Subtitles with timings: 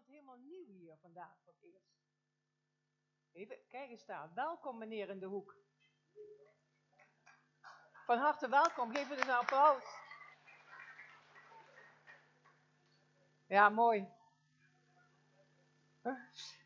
[0.00, 1.98] iemand helemaal nieuw hier vandaag voor eerst?
[3.32, 4.30] Even, kijk eens daar.
[4.34, 5.56] Welkom meneer in de hoek.
[8.06, 8.94] Van harte welkom.
[8.94, 9.84] Geef het een applaus.
[13.46, 14.08] Ja, mooi.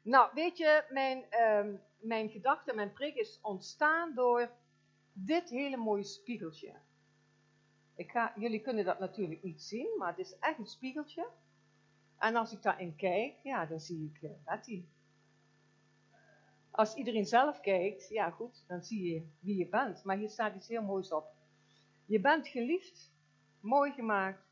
[0.02, 4.50] Nou, weet je, mijn, uh, mijn gedachte, mijn prik is ontstaan door
[5.12, 6.80] dit hele mooie spiegeltje.
[7.96, 11.30] Ik ga, jullie kunnen dat natuurlijk niet zien, maar het is echt een spiegeltje.
[12.24, 14.84] En als ik daarin kijk, ja, dan zie ik Betty.
[16.70, 20.04] Als iedereen zelf kijkt, ja goed, dan zie je wie je bent.
[20.04, 21.26] Maar hier staat iets heel moois op.
[22.04, 23.12] Je bent geliefd,
[23.60, 24.42] mooi gemaakt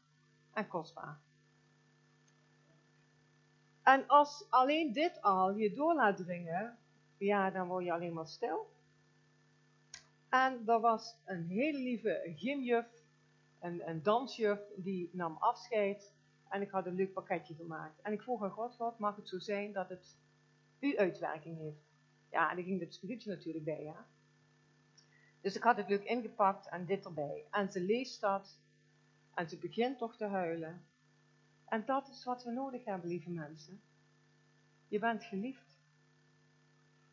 [0.53, 1.21] en kostbaar.
[3.83, 6.79] En als alleen dit al je door laat dringen,
[7.17, 8.73] ja, dan word je alleen maar stil.
[10.29, 12.87] En er was een hele lieve gymjuf,
[13.61, 16.21] een, een dansjuf, die nam afscheid.
[16.53, 18.01] En ik had een leuk pakketje gemaakt.
[18.01, 20.17] En ik vroeg aan God, wat mag het zo zijn dat het
[20.81, 21.93] uw uitwerking heeft?
[22.31, 24.07] Ja, en dan ging het spiegeltje natuurlijk bij, ja.
[25.41, 27.45] Dus ik had het leuk ingepakt en dit erbij.
[27.51, 28.59] En ze leest dat.
[29.35, 30.85] En ze begint toch te huilen.
[31.65, 33.81] En dat is wat we nodig hebben, lieve mensen.
[34.89, 35.81] Je bent geliefd.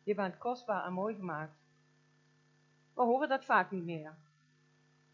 [0.02, 1.58] Je bent kostbaar en mooi gemaakt.
[2.94, 4.16] We horen dat vaak niet meer.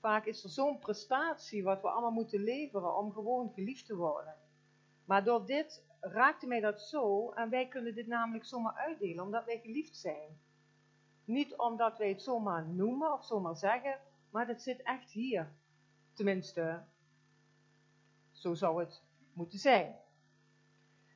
[0.00, 4.34] Vaak is er zo'n prestatie wat we allemaal moeten leveren om gewoon geliefd te worden.
[5.04, 9.44] Maar door dit raakte mij dat zo en wij kunnen dit namelijk zomaar uitdelen omdat
[9.44, 10.38] wij geliefd zijn.
[11.24, 13.98] Niet omdat wij het zomaar noemen of zomaar zeggen,
[14.30, 15.52] maar dat zit echt hier.
[16.14, 16.82] Tenminste,
[18.32, 19.02] zo zou het
[19.32, 19.96] moeten zijn.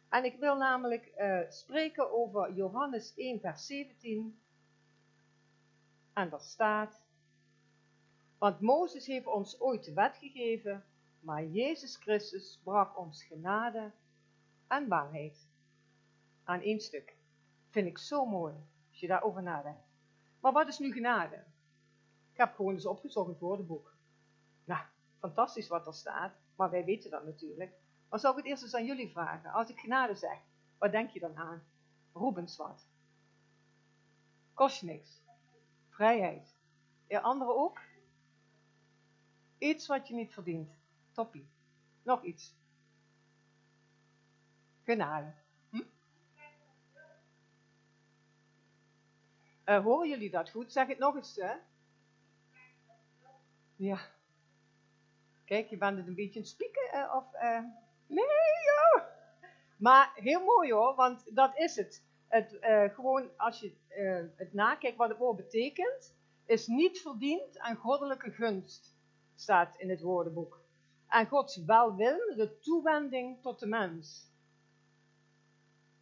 [0.09, 4.41] En ik wil namelijk uh, spreken over Johannes 1, vers 17.
[6.13, 7.03] En dat staat,
[8.41, 10.85] want Mozes heeft ons ooit de wet gegeven,
[11.21, 13.93] maar Jezus Christus bracht ons genade
[14.67, 15.49] en waarheid
[16.45, 17.17] aan één stuk.
[17.69, 18.55] Vind ik zo mooi,
[18.91, 19.89] als je daarover nadenkt.
[20.41, 21.45] Maar wat is nu genade?
[22.33, 23.95] Ik heb gewoon eens opgezocht in het woordenboek.
[24.65, 24.83] Nou,
[25.19, 27.73] fantastisch wat er staat, maar wij weten dat natuurlijk.
[28.09, 29.53] Maar zou ik het eerst eens aan jullie vragen?
[29.53, 30.39] Als ik genade zeg,
[30.79, 31.63] wat denk je dan aan?
[32.13, 32.87] Rubens wat?
[34.55, 35.23] Kost niks.
[35.89, 36.55] Vrijheid.
[37.07, 37.79] Ja, anderen ook?
[39.61, 40.71] Iets wat je niet verdient.
[41.13, 41.49] Toppie.
[42.03, 42.55] Nog iets.
[44.85, 45.35] Genade.
[45.71, 45.83] Hm?
[49.65, 50.73] Uh, horen jullie dat goed?
[50.73, 51.55] Zeg het nog eens, hè?
[53.77, 54.01] Ja.
[55.45, 57.35] Kijk, je bent het een beetje aan spieken, uh, of...
[57.35, 57.65] Uh,
[58.07, 58.25] nee,
[58.65, 59.05] joh!
[59.77, 62.05] Maar heel mooi hoor, want dat is het.
[62.29, 62.59] het
[62.95, 63.77] gewoon als je
[64.37, 68.99] het nakijkt wat het woord betekent, is niet verdiend aan goddelijke gunst,
[69.41, 70.61] staat in het woordenboek.
[71.09, 74.31] En Gods de toewending tot de mens.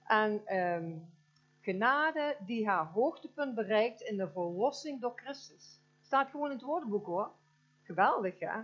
[0.04, 1.12] En um,
[1.60, 5.80] genade die haar hoogtepunt bereikt in de verlossing door Christus.
[6.02, 7.30] Staat gewoon in het woordenboek hoor.
[7.82, 8.60] Geweldig hè.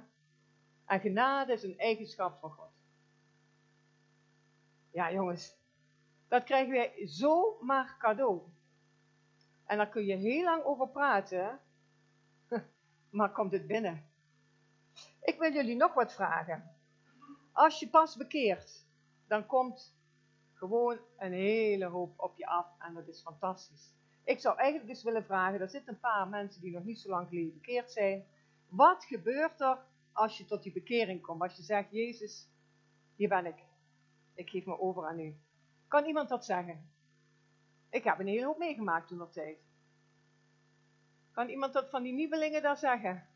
[0.84, 2.72] En genade is een eigenschap van God.
[4.90, 5.56] Ja jongens,
[6.28, 8.42] dat krijgen wij zomaar cadeau.
[9.66, 11.60] En daar kun je heel lang over praten,
[13.10, 14.12] maar komt het binnen.
[15.24, 16.70] Ik wil jullie nog wat vragen.
[17.52, 18.86] Als je pas bekeert,
[19.26, 19.96] dan komt
[20.52, 23.92] gewoon een hele hoop op je af en dat is fantastisch.
[24.24, 27.08] Ik zou eigenlijk eens willen vragen, er zitten een paar mensen die nog niet zo
[27.08, 28.26] lang geleden bekeerd zijn.
[28.68, 29.78] Wat gebeurt er
[30.12, 31.42] als je tot die bekering komt?
[31.42, 32.48] Als je zegt, Jezus,
[33.16, 33.62] hier ben ik.
[34.34, 35.36] Ik geef me over aan u.
[35.88, 36.90] Kan iemand dat zeggen?
[37.90, 39.58] Ik heb een hele hoop meegemaakt toen dat tijd.
[41.32, 43.28] Kan iemand dat van die nieuwelingen daar zeggen?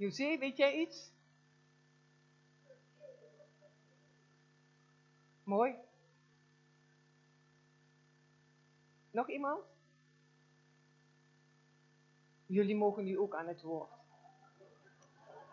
[0.00, 1.12] José, weet jij iets?
[5.42, 5.74] Mooi.
[9.10, 9.64] Nog iemand?
[12.46, 13.90] Jullie mogen nu ook aan het woord.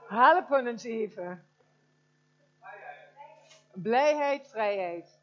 [0.07, 1.47] Help eens even.
[3.71, 5.19] Blijheid, vrijheid.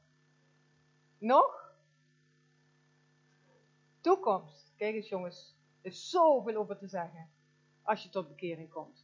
[1.19, 1.75] Nog?
[4.01, 4.73] Toekomst.
[4.77, 7.31] Kijk eens jongens, er is zoveel over te zeggen
[7.83, 9.04] als je tot bekering komt.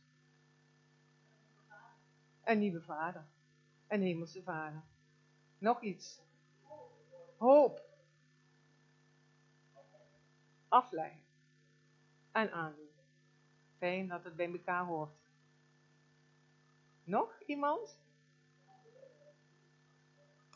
[2.51, 3.27] Een nieuwe vader.
[3.87, 4.83] Een hemelse vader.
[5.59, 6.21] Nog iets.
[7.37, 7.83] Hoop.
[10.69, 11.23] Afleiden.
[12.33, 12.89] En aandoen.
[13.79, 15.19] Fijn dat het bij elkaar hoort.
[17.05, 17.99] Nog iemand?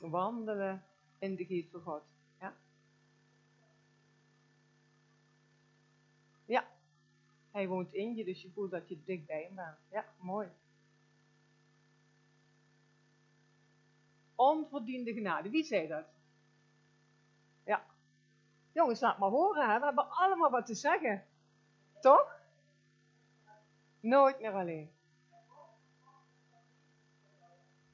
[0.01, 0.85] Wandelen
[1.19, 2.03] in de geest van God.
[2.41, 2.57] Ja?
[6.45, 6.69] Ja.
[7.51, 9.79] Hij woont in je, dus je voelt dat je dicht bij hem bent.
[9.91, 10.49] Ja, mooi.
[14.35, 15.51] Onverdiende genade.
[15.51, 16.05] Wie zei dat?
[17.65, 17.85] Ja.
[18.73, 19.79] Jongens, laat maar horen, hè?
[19.79, 21.25] we hebben allemaal wat te zeggen.
[22.01, 22.41] Toch?
[24.01, 24.91] Nooit meer alleen.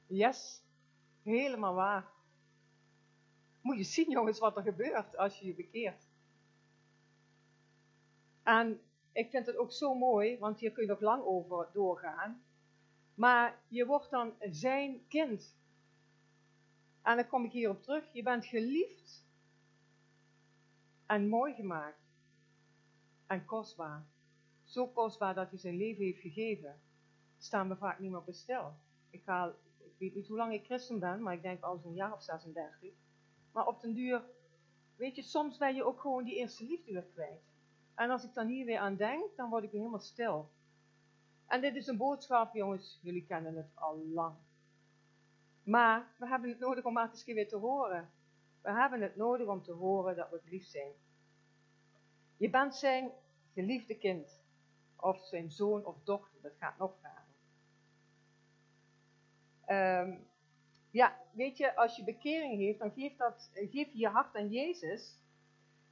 [0.07, 0.63] Yes,
[1.23, 2.05] helemaal waar.
[3.61, 6.09] Moet je zien, jongens, wat er gebeurt als je je bekeert.
[8.43, 12.43] En ik vind het ook zo mooi, want hier kun je nog lang over doorgaan.
[13.13, 15.59] Maar je wordt dan zijn kind.
[17.01, 18.13] En dan kom ik hierop terug.
[18.13, 19.25] Je bent geliefd
[21.05, 21.99] en mooi gemaakt.
[23.27, 24.05] En kostbaar.
[24.63, 26.81] Zo kostbaar dat hij zijn leven heeft gegeven.
[27.37, 28.73] Staan we vaak niet meer op stil.
[29.09, 29.21] Ik,
[29.77, 32.23] ik weet niet hoe lang ik christen ben, maar ik denk al zo'n jaar of
[32.23, 32.89] 36.
[33.51, 34.23] Maar op den duur,
[34.95, 37.41] weet je, soms ben je ook gewoon die eerste liefde weer kwijt.
[37.95, 40.51] En als ik dan hier weer aan denk, dan word ik weer helemaal stil.
[41.47, 44.35] En dit is een boodschap, jongens, jullie kennen het al lang.
[45.63, 48.09] Maar we hebben het nodig om het eens weer te horen.
[48.61, 50.91] We hebben het nodig om te horen dat we lief zijn.
[52.37, 53.11] Je bent zijn
[53.53, 54.39] geliefde kind.
[54.95, 57.19] Of zijn zoon of dochter, dat gaat nog verder.
[60.07, 60.27] Um,
[60.91, 64.49] ja, weet je, als je bekering heeft, dan geef, dat, geef je je hart aan
[64.49, 65.19] Jezus.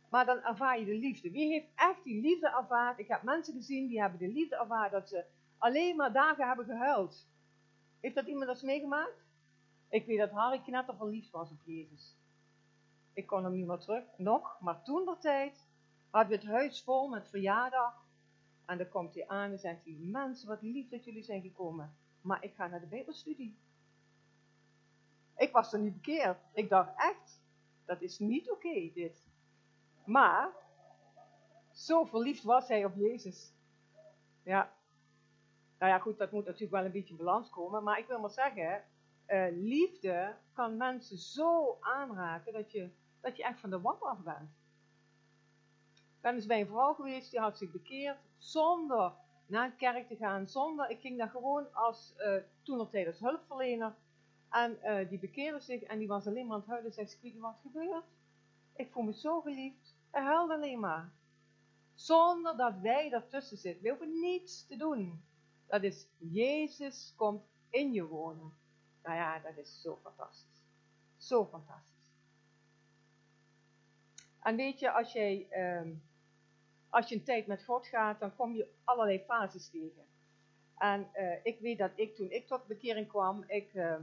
[0.10, 1.32] Maar dan ervaar je de liefde.
[1.32, 3.00] Wie heeft echt die liefde ervaard?
[3.00, 5.26] Ik heb mensen gezien die hebben de liefde ervaard dat ze
[5.58, 7.28] alleen maar dagen hebben gehuild.
[8.00, 9.29] Heeft dat iemand eens meegemaakt?
[9.90, 12.18] Ik weet dat Harry knetter verliefd was op Jezus.
[13.14, 15.68] Ik kon hem niet meer terug, nog, maar toen de tijd
[16.10, 18.08] hadden we het huis vol met verjaardag.
[18.66, 21.96] En dan komt hij aan en zegt hij, mensen wat lief dat jullie zijn gekomen.
[22.22, 23.58] Maar ik ga naar de Bijbelstudie.
[25.38, 26.38] Ik was er niet bekeerd.
[26.54, 27.42] Ik dacht echt,
[27.86, 29.24] dat is niet oké dit.
[30.06, 30.52] Maar,
[31.72, 33.54] zo verliefd was hij op Jezus.
[34.44, 34.74] Ja.
[35.78, 37.84] Nou ja, goed, dat moet natuurlijk wel een beetje in balans komen.
[37.84, 38.84] Maar ik wil maar zeggen,
[39.30, 42.90] uh, liefde kan mensen zo aanraken dat je,
[43.22, 44.50] dat je echt van de wap af bent.
[45.94, 49.14] Ik ben eens bij een vrouw geweest, die had zich bekeerd zonder
[49.46, 50.48] naar een kerk te gaan.
[50.48, 53.96] Zonder, ik ging daar gewoon als, uh, toen op tijd als hulpverlener.
[54.50, 56.94] En uh, die bekeerde zich en die was alleen maar aan het huilen.
[56.94, 58.06] Zegt ze, wat gebeurt?
[58.76, 59.96] Ik voel me zo geliefd.
[60.12, 61.12] Hij huilde alleen maar.
[61.94, 63.84] Zonder dat wij ertussen zitten.
[63.84, 65.24] We hoeven niets te doen.
[65.68, 68.59] Dat is, Jezus komt in je wonen.
[69.10, 70.66] Nou ja, dat is zo fantastisch.
[71.18, 72.12] Zo fantastisch.
[74.40, 75.92] En weet je, als, jij, uh,
[76.90, 80.06] als je een tijd met God gaat, dan kom je allerlei fases tegen.
[80.78, 83.96] En uh, ik weet dat ik toen ik tot bekering kwam, ik, uh,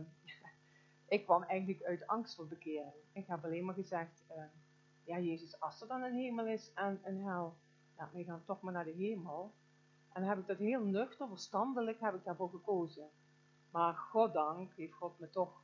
[1.16, 2.92] ik kwam eigenlijk uit angst voor bekering.
[3.12, 4.44] Ik heb alleen maar gezegd, uh,
[5.04, 7.56] ja Jezus, als er dan een hemel is en een hel,
[7.96, 9.54] ja, we gaan toch maar naar de hemel.
[10.12, 13.10] En heb ik dat heel nuchter, verstandelijk, heb ik daarvoor gekozen.
[13.76, 15.62] Maar goddank heeft God me toch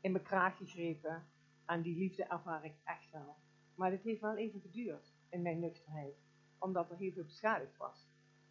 [0.00, 1.26] in mijn kraag gegrepen.
[1.64, 3.36] En die liefde ervaar ik echt wel.
[3.74, 6.14] Maar dit heeft wel even geduurd in mijn nuchterheid.
[6.58, 8.08] Omdat er heel veel beschadigd was.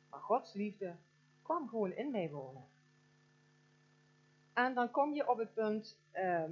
[0.10, 0.96] Maar Gods liefde
[1.42, 2.68] kwam gewoon in mij wonen.
[4.54, 6.44] En dan kom je op het punt, uh,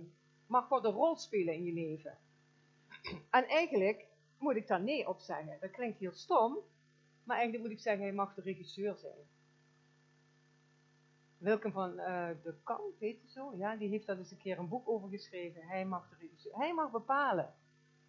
[0.47, 2.17] mag God een rol spelen in je leven?
[3.29, 4.07] En eigenlijk
[4.37, 5.57] moet ik daar nee op zeggen.
[5.59, 6.57] Dat klinkt heel stom,
[7.23, 9.27] maar eigenlijk moet ik zeggen, hij mag de regisseur zijn.
[11.41, 13.53] Wilken van uh, de Kamp, heet hij zo?
[13.57, 15.61] Ja, die heeft daar eens een keer een boek over geschreven.
[15.61, 17.53] Hij mag regisseur, hij mag bepalen.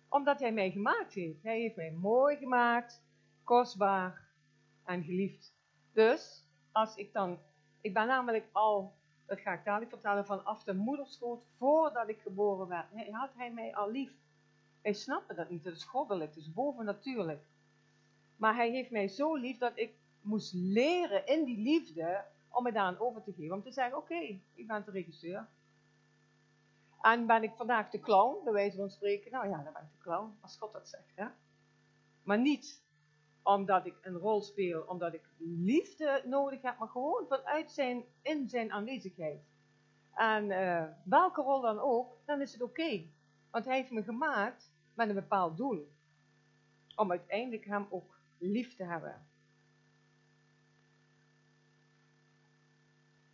[0.09, 1.43] Omdat hij mij gemaakt heeft.
[1.43, 3.03] Hij heeft mij mooi gemaakt,
[3.45, 4.29] kostbaar
[4.85, 5.55] en geliefd.
[5.93, 7.39] Dus, als ik dan,
[7.81, 8.95] ik ben namelijk al,
[9.27, 13.75] dat ga ik dadelijk vertellen, vanaf de moederschoot, voordat ik geboren werd, had hij mij
[13.75, 14.12] al lief.
[14.83, 17.43] Wij snappen dat niet, dat is goddelijk, dat is bovennatuurlijk.
[18.37, 22.73] Maar hij heeft mij zo lief dat ik moest leren in die liefde om me
[22.73, 23.54] daaraan over te geven.
[23.54, 25.49] Om te zeggen, oké, ik ben de regisseur.
[27.00, 29.30] En ben ik vandaag de clown, bij wijze van spreken?
[29.30, 31.12] Nou ja, dan ben ik de clown, als God dat zegt.
[31.14, 31.26] Hè?
[32.23, 32.82] Maar niet
[33.42, 38.49] omdat ik een rol speel, omdat ik liefde nodig heb, maar gewoon vanuit zijn, in
[38.49, 39.40] zijn aanwezigheid.
[40.14, 43.04] En uh, welke rol dan ook, dan is het oké.
[43.50, 45.88] Want hij heeft me gemaakt met een bepaald doel.
[46.97, 49.26] Om uiteindelijk hem ook lief te hebben.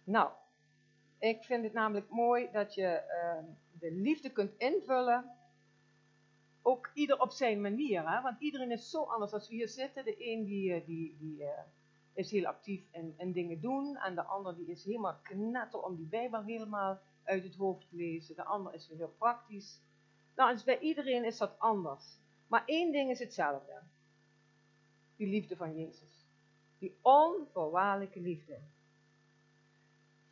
[0.09, 0.31] Nou,
[1.19, 3.45] ik vind het namelijk mooi dat je uh,
[3.81, 5.31] de liefde kunt invullen.
[6.63, 8.11] Ook ieder op zijn manier.
[8.11, 8.23] Hè?
[8.23, 10.05] Want iedereen is zo anders als we hier zitten.
[10.05, 11.49] De een die, eh, die, die uh,
[12.13, 13.97] is heel actief in, in dingen doen.
[13.97, 17.97] En de ander die is helemaal knetter om die Bijbel helemaal uit het hoofd te
[17.97, 18.37] lezen.
[18.37, 19.81] De ander is weer heel praktisch.
[20.37, 22.19] Nou, dus bij iedereen is dat anders.
[22.47, 23.83] Maar één ding is hetzelfde.
[25.17, 26.27] Die liefde van Jezus.
[26.79, 28.59] Die onvoorwaardelijke liefde.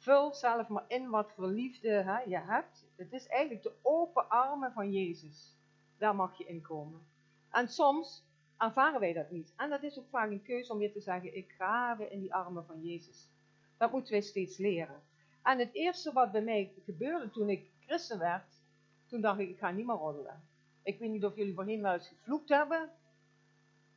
[0.06, 2.86] Vul zelf maar in wat voor liefde hè, je hebt.
[2.96, 5.56] Het is eigenlijk de open armen van Jezus.
[5.98, 7.06] Daar mag je in komen.
[7.50, 8.24] En soms
[8.56, 9.52] ervaren wij dat niet.
[9.56, 12.20] En dat is ook vaak een keuze om weer te zeggen, ik ga weer in
[12.20, 13.28] die armen van Jezus.
[13.76, 15.02] Dat moeten wij steeds leren.
[15.42, 18.60] En het eerste wat bij mij gebeurde toen ik christen werd,
[19.06, 20.48] toen dacht ik, ik ga niet meer roddelen.
[20.82, 22.90] Ik weet niet of jullie voorheen wel eens gevloekt hebben.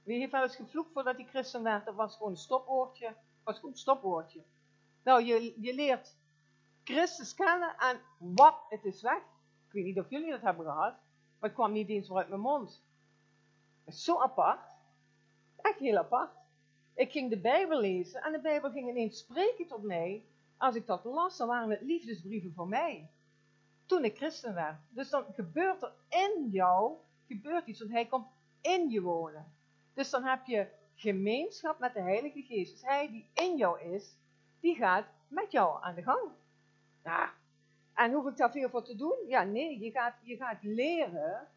[0.03, 1.85] Wie heeft wel eens gevloekt voordat hij christen werd?
[1.85, 3.05] Dat was gewoon een stopwoordje.
[3.05, 4.43] Dat was een stopwoordje.
[5.03, 6.17] Nou, je, je leert
[6.83, 9.21] Christus kennen en wat, het is weg.
[9.67, 10.93] Ik weet niet of jullie dat hebben gehad,
[11.39, 12.83] maar het kwam niet eens uit mijn mond.
[13.85, 14.59] Dat is zo apart.
[15.55, 16.31] Echt heel apart.
[16.93, 20.25] Ik ging de Bijbel lezen en de Bijbel ging ineens spreken tot mij.
[20.57, 23.09] Als ik dat las, dan waren het liefdesbrieven voor mij.
[23.85, 24.77] Toen ik christen werd.
[24.89, 28.27] Dus dan gebeurt er in jou, gebeurt iets, want hij komt
[28.61, 29.53] in je wonen.
[29.93, 32.71] Dus dan heb je gemeenschap met de Heilige Geest.
[32.71, 34.15] Dus hij die in jou is,
[34.59, 36.31] die gaat met jou aan de gang.
[37.03, 37.33] Ja.
[37.93, 39.15] En hoef ik daar veel voor te doen?
[39.27, 41.47] Ja, nee, je gaat, je gaat leren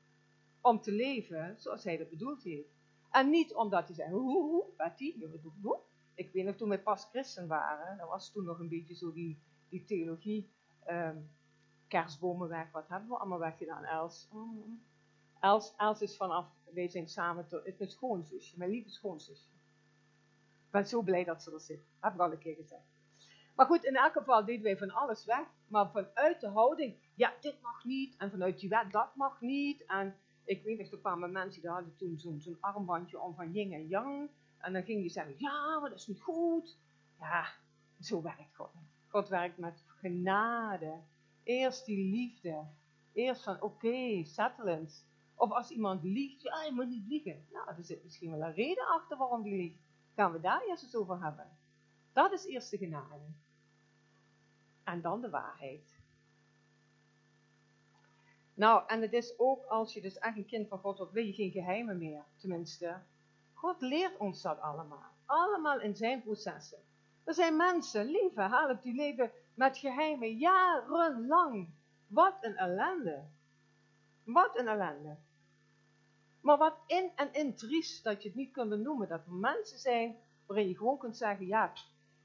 [0.61, 2.69] om te leven zoals hij dat bedoeld heeft.
[3.11, 5.15] En niet omdat hij zei, hoe, hoe, Betty,
[5.63, 5.79] hoe,
[6.15, 9.13] ik weet nog toen wij pas christen waren, dat was toen nog een beetje zo
[9.13, 10.51] die, die theologie,
[10.89, 11.31] um,
[11.89, 14.29] kerstbomen weg, wat hebben we allemaal weggedaan, Els?
[14.33, 14.83] Mm.
[15.41, 19.51] Els, Els is vanaf, wij zijn samen, het is mijn schoonzusje, mijn lieve schoonzusje.
[20.67, 22.92] Ik ben zo blij dat ze er zit, heb ik al een keer gezegd.
[23.55, 25.47] Maar goed, in elk geval deden wij van alles weg.
[25.69, 28.17] Maar vanuit de houding, ja, dit mag niet.
[28.17, 29.85] En vanuit die wet, dat mag niet.
[29.85, 33.73] En ik weet nog, er kwamen mensen die hadden toen zo'n armbandje om van yin
[33.73, 34.31] en yang.
[34.59, 36.79] En dan ging je zeggen, ja, dat is niet goed.
[37.19, 37.47] Ja,
[38.01, 38.71] zo werkt God.
[39.09, 41.01] God werkt met genade.
[41.43, 42.67] Eerst die liefde.
[43.13, 44.87] Eerst van, oké, okay.
[45.35, 47.47] Of als iemand liegt, ja, je moet niet liegen.
[47.53, 49.79] Nou, er zit misschien wel een reden achter waarom die liegt.
[50.15, 51.47] Gaan we daar eerst eens over hebben.
[52.13, 53.25] Dat is eerst de genade.
[54.85, 56.01] En dan de waarheid.
[58.55, 61.25] Nou, en het is ook als je dus echt een kind van God wordt, wil
[61.25, 62.25] je geen geheimen meer.
[62.37, 63.01] Tenminste,
[63.53, 65.11] God leert ons dat allemaal.
[65.27, 66.79] Allemaal in zijn processen.
[67.25, 71.69] Er zijn mensen, lieve, help, die leven met geheimen jarenlang.
[72.07, 73.25] Wat een ellende.
[74.25, 75.17] Wat een ellende.
[76.41, 79.09] Maar wat in en in triest dat je het niet kunt benoemen.
[79.09, 80.17] Dat er mensen zijn
[80.47, 81.73] waarin je gewoon kunt zeggen, ja,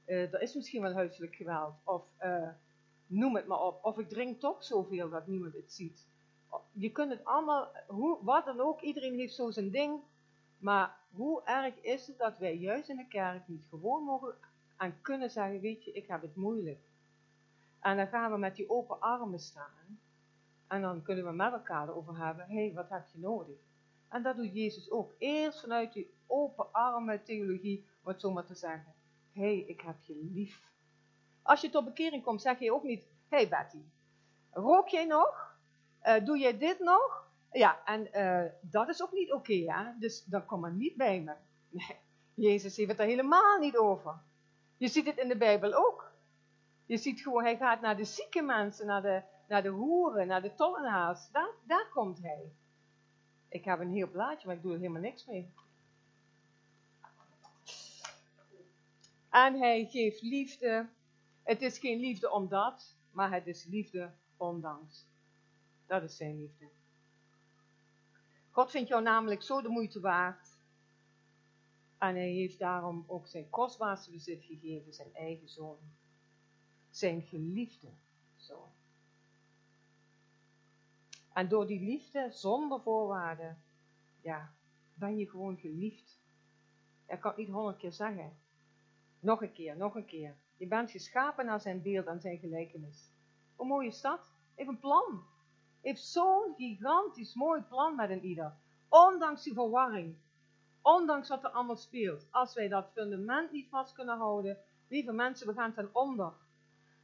[0.07, 1.73] uh, er is misschien wel huiselijk geweld.
[1.83, 2.49] Of uh,
[3.07, 3.85] noem het maar op.
[3.85, 6.07] Of ik drink toch zoveel dat niemand het ziet.
[6.71, 9.99] Je kunt het allemaal, hoe, wat dan ook, iedereen heeft zo zijn ding.
[10.57, 14.35] Maar hoe erg is het dat wij juist in de kerk niet gewoon mogen
[14.77, 16.89] en kunnen zeggen, weet je, ik heb het moeilijk.
[17.79, 19.99] En dan gaan we met die open armen staan.
[20.67, 23.55] En dan kunnen we met elkaar erover hebben, hé, hey, wat heb je nodig?
[24.07, 25.13] En dat doet Jezus ook.
[25.17, 28.96] Eerst vanuit die open armen theologie, om het zo maar te zeggen
[29.37, 30.61] hey, ik heb je lief.
[31.41, 33.81] Als je tot bekering komt, zeg je ook niet, hey Betty,
[34.51, 35.55] rook jij nog?
[36.03, 37.31] Uh, doe jij dit nog?
[37.51, 39.95] Ja, en uh, dat is ook niet oké, ja.
[39.99, 41.33] Dus dan kom maar niet bij me.
[41.69, 41.97] Nee,
[42.33, 44.21] Jezus heeft het er helemaal niet over.
[44.77, 46.11] Je ziet het in de Bijbel ook.
[46.85, 50.41] Je ziet gewoon, hij gaat naar de zieke mensen, naar de, naar de hoeren, naar
[50.41, 51.29] de tollenaars.
[51.31, 52.51] Daar, daar komt hij.
[53.49, 55.53] Ik heb een heel plaatje, maar ik doe er helemaal niks mee.
[59.45, 60.89] En hij geeft liefde.
[61.43, 65.05] Het is geen liefde omdat, maar het is liefde ondanks.
[65.85, 66.69] Dat is zijn liefde.
[68.49, 70.57] God vindt jou namelijk zo de moeite waard.
[71.97, 75.77] En hij heeft daarom ook zijn kostbaarste bezit gegeven, zijn eigen zoon.
[76.89, 77.89] Zijn geliefde
[78.35, 78.71] zoon.
[81.33, 83.63] En door die liefde, zonder voorwaarden,
[84.21, 84.53] ja,
[84.93, 86.19] ben je gewoon geliefd.
[87.07, 88.45] Ik kan het niet honderd keer zeggen.
[89.19, 90.35] Nog een keer, nog een keer.
[90.57, 93.11] Je bent geschapen naar zijn beeld en zijn gelijkenis.
[93.55, 94.19] Hoe mooi is dat?
[94.55, 95.23] Heeft een plan.
[95.81, 98.53] Heeft zo'n gigantisch mooi plan met een ieder.
[98.89, 100.15] Ondanks die verwarring.
[100.81, 102.27] Ondanks wat er allemaal speelt.
[102.31, 104.57] Als wij dat fundament niet vast kunnen houden.
[104.87, 106.33] Lieve mensen, we gaan ten onder.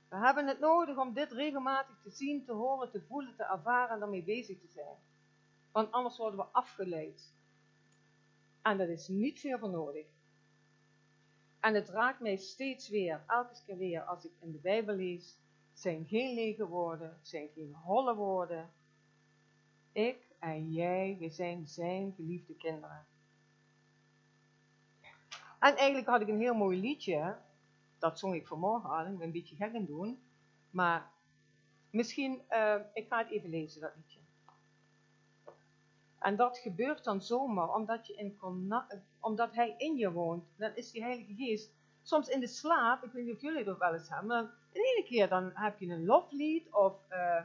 [0.10, 3.94] We hebben het nodig om dit regelmatig te zien, te horen, te voelen, te ervaren
[3.94, 4.98] en daarmee bezig te zijn.
[5.72, 7.34] Want anders worden we afgeleid.
[8.62, 10.06] En dat is niet veel voor nodig.
[11.64, 15.40] En het raakt mij steeds weer, elke keer weer, als ik in de Bijbel lees.
[15.74, 18.74] Zijn geen lege woorden, zijn geen holle woorden.
[19.92, 23.06] Ik en jij, we zijn zijn geliefde kinderen.
[25.60, 27.38] En eigenlijk had ik een heel mooi liedje.
[27.98, 29.06] Dat zong ik vanmorgen al.
[29.06, 30.24] Ik ben een beetje gek in doen.
[30.70, 31.12] Maar
[31.90, 34.13] misschien, uh, ik ga het even lezen, dat liedje.
[36.24, 38.38] En dat gebeurt dan zomaar omdat, je in
[39.20, 40.46] omdat hij in je woont.
[40.58, 43.04] Dan is die Heilige Geest soms in de slaap.
[43.04, 44.28] Ik weet niet of jullie dat wel eens hebben.
[44.28, 47.42] Maar in ene keer dan heb je een loflied of uh,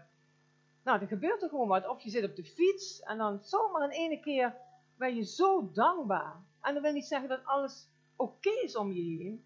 [0.83, 1.89] Nou, er gebeurt er gewoon wat.
[1.89, 4.57] Of je zit op de fiets en dan zomaar in ene keer
[4.97, 6.37] ben je zo dankbaar.
[6.61, 9.45] En dat wil niet zeggen dat alles oké is om je heen.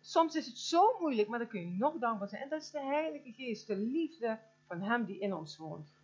[0.00, 2.42] Soms is het zo moeilijk, maar dan kun je nog dankbaar zijn.
[2.42, 5.99] En dat is de Heilige Geest, de liefde van Hem die in ons woont.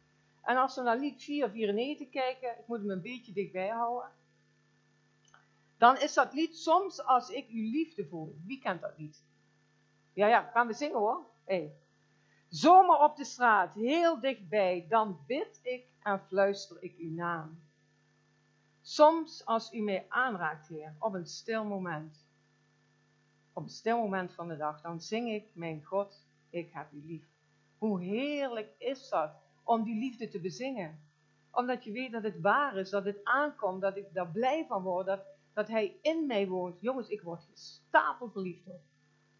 [0.47, 4.11] En als we naar lied 494 kijken, ik moet hem een beetje dichtbij houden.
[5.77, 8.37] Dan is dat lied soms als ik uw liefde voel.
[8.45, 9.25] Wie kent dat lied?
[10.13, 11.27] Ja, ja, gaan we zingen hoor.
[11.45, 11.75] Hey.
[12.49, 17.61] Zomaar op de straat, heel dichtbij, dan bid ik en fluister ik uw naam.
[18.81, 22.27] Soms als u mij aanraakt, Heer, op een stil moment.
[23.53, 27.03] Op een stil moment van de dag, dan zing ik, mijn God, ik heb u
[27.07, 27.27] lief.
[27.79, 31.01] Hoe heerlijk is dat om die liefde te bezingen.
[31.51, 34.83] Omdat je weet dat het waar is, dat het aankomt, dat ik daar blij van
[34.83, 35.21] word, dat,
[35.53, 36.81] dat Hij in mij woont.
[36.81, 38.81] Jongens, ik word stapel verliefd op.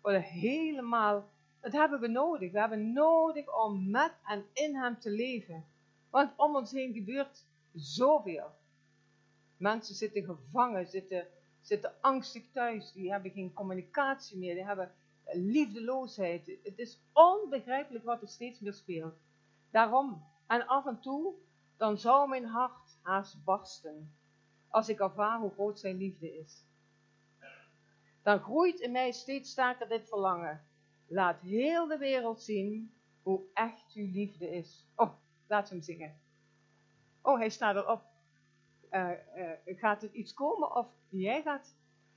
[0.01, 1.29] Word helemaal,
[1.61, 2.53] dat hebben we nodig.
[2.53, 5.65] We hebben nodig om met en in Hem te leven.
[6.11, 8.51] Want om ons heen gebeurt zoveel.
[9.57, 11.27] Mensen zitten gevangen, zitten,
[11.61, 14.93] zitten angstig thuis, die hebben geen communicatie meer, die hebben
[15.33, 16.59] liefdeloosheid.
[16.63, 19.15] Het is onbegrijpelijk wat er steeds meer speelt.
[19.71, 21.35] Daarom, en af en toe,
[21.77, 24.15] dan zou mijn hart haast barsten,
[24.69, 26.65] als ik ervaar hoe groot zijn liefde is.
[28.23, 30.67] Dan groeit in mij steeds sterker dit verlangen.
[31.07, 34.87] Laat heel de wereld zien hoe echt uw liefde is.
[34.95, 35.13] Oh,
[35.47, 36.21] laat hem zingen.
[37.23, 38.03] Oh, hij staat erop.
[38.91, 41.75] Uh, uh, gaat er iets komen of jij gaat?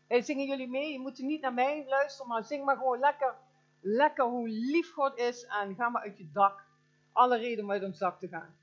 [0.07, 0.91] Hey, zingen jullie mee?
[0.91, 3.35] Je moet niet naar mij luisteren, maar zing maar gewoon lekker,
[3.79, 6.68] lekker hoe lief God is en ga maar uit je dak
[7.13, 8.58] alle reden om uit ons dak te gaan.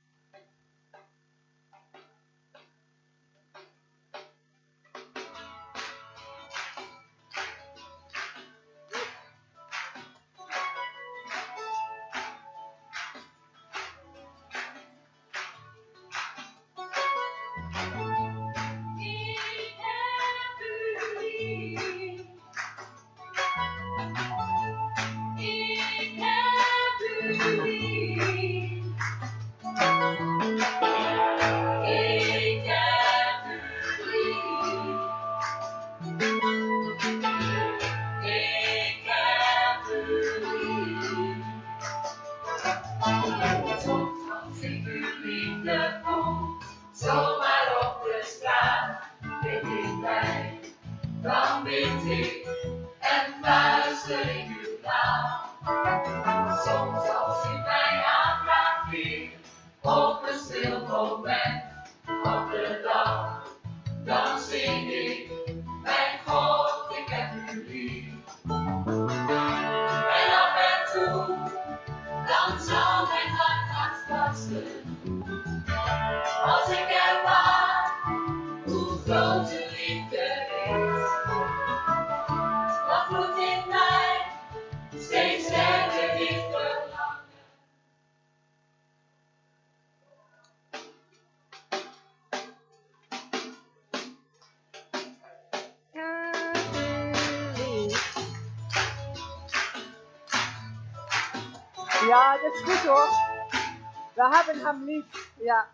[105.47, 105.69] Ja.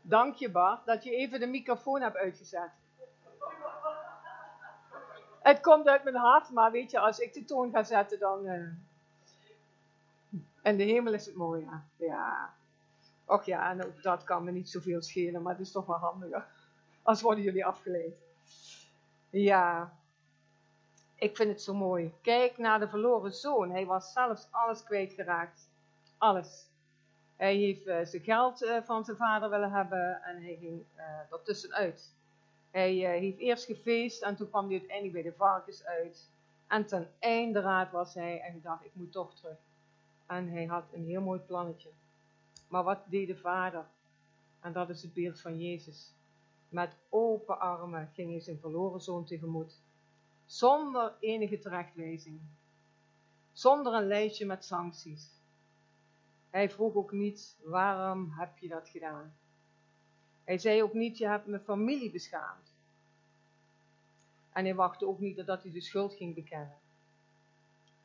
[0.00, 2.70] Dank je Bart dat je even de microfoon hebt uitgezet.
[5.42, 8.46] Het komt uit mijn hart, maar weet je, als ik de toon ga zetten, dan.
[8.46, 8.68] Uh...
[10.62, 11.84] En de hemel is het mooi, ja.
[11.96, 12.54] ja.
[13.24, 15.96] Och ja, en ook dat kan me niet zoveel schelen, maar het is toch wel
[15.96, 16.46] handiger.
[17.02, 18.14] Als worden jullie afgeleid.
[19.30, 19.92] Ja,
[21.14, 22.14] ik vind het zo mooi.
[22.22, 23.70] Kijk naar de verloren zoon.
[23.70, 25.68] Hij was zelfs alles kwijtgeraakt.
[26.18, 26.70] Alles.
[27.42, 31.02] Hij heeft uh, zijn geld uh, van zijn vader willen hebben en hij ging uh,
[31.04, 32.14] er tussenuit.
[32.70, 36.30] Hij heeft eerst gefeest en toen kwam hij uiteindelijk bij de varkens uit.
[36.66, 39.56] En ten einde raad was hij en dacht, ik moet toch terug.
[40.26, 41.90] En hij had een heel mooi plannetje.
[42.68, 43.84] Maar wat deed de vader?
[44.60, 46.12] En dat is het beeld van Jezus.
[46.68, 49.80] Met open armen ging hij zijn verloren zoon tegemoet
[50.46, 52.40] zonder enige terechtwijzing,
[53.52, 55.40] zonder een lijstje met sancties.
[56.52, 59.34] Hij vroeg ook niet, waarom heb je dat gedaan?
[60.44, 62.74] Hij zei ook niet, je hebt mijn familie beschaamd.
[64.52, 66.78] En hij wachtte ook niet dat hij de schuld ging bekennen.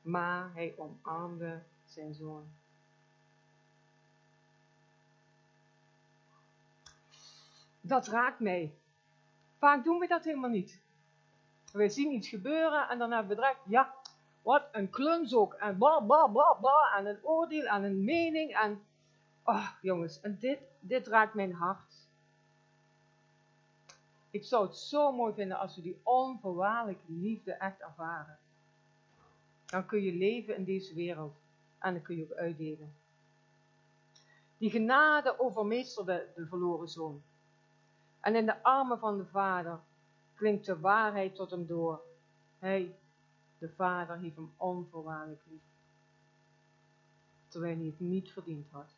[0.02, 2.48] Maar hij omarmde zijn zoon.
[7.82, 8.74] Dat raakt mij.
[9.58, 10.82] Vaak doen we dat helemaal niet.
[11.72, 13.96] We zien iets gebeuren en dan hebben we direct, ja,
[14.48, 15.54] wat een kluns ook.
[15.54, 16.96] En bla bla bla bla.
[16.98, 18.56] En een oordeel en een mening.
[18.56, 18.82] En,
[19.44, 22.08] oh jongens, en dit, dit raakt mijn hart.
[24.30, 28.38] Ik zou het zo mooi vinden als we die onvoorwaardelijke liefde echt ervaren.
[29.66, 31.36] Dan kun je leven in deze wereld.
[31.80, 32.96] En dan kun je ook uitdelen.
[34.58, 37.22] Die genade overmeesterde de verloren zoon.
[38.20, 39.80] En in de armen van de vader
[40.36, 42.02] klinkt de waarheid tot hem door.
[42.60, 42.96] Hij,
[43.58, 45.62] de vader, heeft hem onvoorwaardelijk lief.
[47.48, 48.96] Terwijl hij het niet verdiend had.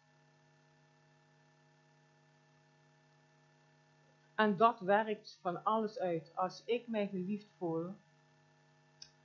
[4.35, 6.31] En dat werkt van alles uit.
[6.35, 7.95] Als ik mij geliefd voel,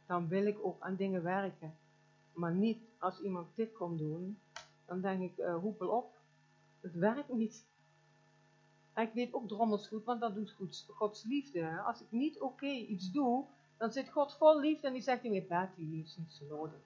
[0.06, 1.74] dan wil ik ook aan dingen werken.
[2.32, 4.38] Maar niet als iemand dit komt doen,
[4.84, 6.18] dan denk ik, uh, hoepel op.
[6.80, 7.64] Het werkt niet.
[8.92, 10.56] En ik weet ook drommels goed, want dat doet
[10.88, 11.80] Gods liefde.
[11.80, 13.44] Als ik niet oké iets doe,
[13.76, 16.80] dan zit God vol liefde en die zegt niet meer, is niet zo nodig.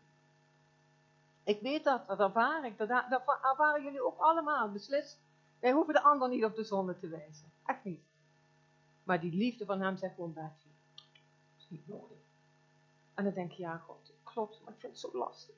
[1.44, 5.20] Ik weet dat, dat ervaar ik, dat, dat ervaren jullie ook allemaal, beslist.
[5.60, 7.52] Wij hoeven de ander niet op de zonde te wijzen.
[7.64, 8.00] Echt niet.
[9.02, 10.68] Maar die liefde van hem zegt gewoon, Betty,
[11.58, 12.18] is niet nodig.
[13.14, 15.54] En dan denk je, ja God, klopt, maar ik vind het zo lastig.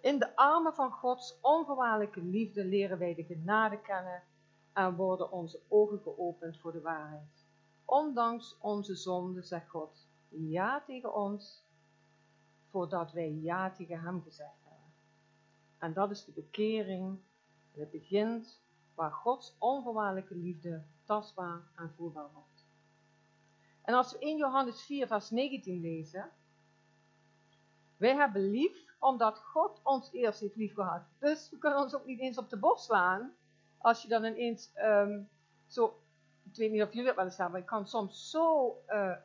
[0.00, 4.22] In de armen van Gods onvoorwaardelijke liefde leren wij de genade kennen
[4.72, 7.39] en worden onze ogen geopend voor de waarheid.
[7.90, 11.64] Ondanks onze zonde zegt God ja tegen ons,
[12.68, 14.92] voordat wij ja tegen Hem gezegd hebben.
[15.78, 17.18] En dat is de bekering.
[17.72, 18.60] Het begint
[18.94, 22.66] waar Gods onvoorwaardelijke liefde tastbaar en voelbaar wordt.
[23.82, 26.30] En als we 1 Johannes 4, vers 19 lezen,
[27.96, 31.02] wij hebben lief omdat God ons eerst heeft lief gehad.
[31.18, 33.34] Dus we kunnen ons ook niet eens op de borst slaan,
[33.78, 35.28] als je dan ineens um,
[35.66, 35.99] zo,
[36.50, 39.16] ik weet niet of jullie het wel eens hebben, ik kan soms zo uh,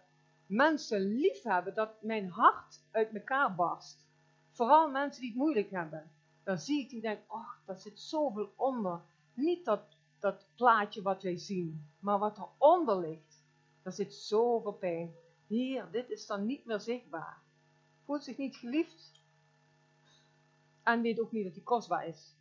[0.45, 4.05] mensen lief hebben dat mijn hart uit elkaar barst.
[4.51, 6.11] Vooral mensen die het moeilijk hebben.
[6.43, 9.01] Dan zie ik die denk, oh, daar zit zoveel onder.
[9.33, 9.81] Niet dat,
[10.19, 13.43] dat plaatje wat wij zien, maar wat eronder ligt.
[13.83, 15.13] Daar zit zoveel pijn.
[15.47, 17.37] Hier, dit is dan niet meer zichtbaar.
[18.05, 19.21] Voelt zich niet geliefd
[20.83, 22.35] en weet ook niet dat hij kostbaar is.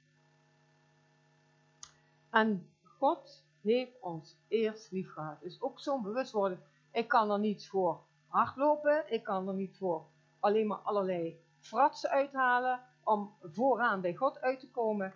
[2.30, 5.40] En God heeft ons eerst lief gehad.
[5.42, 6.60] Dus ook zo'n bewustwording.
[6.92, 9.12] Ik kan er niet voor hardlopen.
[9.12, 10.06] Ik kan er niet voor
[10.40, 12.80] alleen maar allerlei fratsen uithalen.
[13.02, 15.14] Om vooraan bij God uit te komen.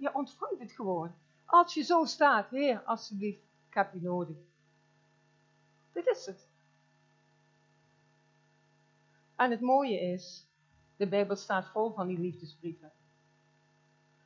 [0.00, 1.14] Je ontvangt het gewoon.
[1.44, 4.36] Als je zo staat, Heer, alsjeblieft, ik heb je nodig.
[5.92, 6.48] Dit is het.
[9.36, 10.46] En het mooie is,
[10.96, 12.92] de Bijbel staat vol van die liefdesbrieven.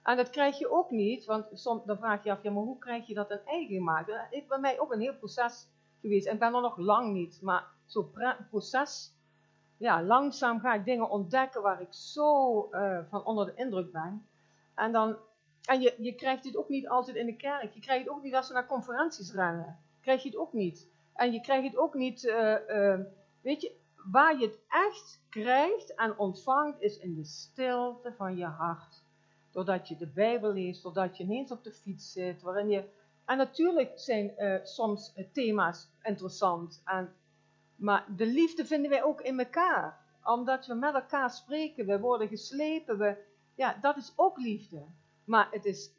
[0.05, 3.07] En dat krijg je ook niet, want dan vraag je af, ja, maar hoe krijg
[3.07, 4.07] je dat een eigen gemaakt?
[4.07, 5.69] Het is bij mij ook een heel proces
[6.01, 6.27] geweest.
[6.27, 8.11] En ik ben er nog lang niet, maar zo'n
[8.51, 9.12] proces,
[9.77, 14.27] ja, langzaam ga ik dingen ontdekken waar ik zo uh, van onder de indruk ben.
[14.75, 15.17] En, dan,
[15.64, 17.73] en je, je krijgt het ook niet altijd in de kerk.
[17.73, 19.79] Je krijgt het ook niet als we naar conferenties rennen.
[20.01, 20.88] Krijg je het ook niet.
[21.14, 23.01] En je krijgt het ook niet, uh, uh,
[23.40, 23.77] weet je,
[24.11, 29.04] waar je het echt krijgt en ontvangt, is in de stilte van je hart.
[29.55, 32.85] Doordat je de Bijbel leest, doordat je ineens op de fiets zit, waarin je...
[33.25, 37.14] En natuurlijk zijn uh, soms uh, thema's interessant, en,
[37.77, 40.01] maar de liefde vinden wij ook in elkaar.
[40.25, 43.17] Omdat we met elkaar spreken, we worden geslepen, we,
[43.55, 44.85] ja, dat is ook liefde.
[45.25, 45.90] Maar het is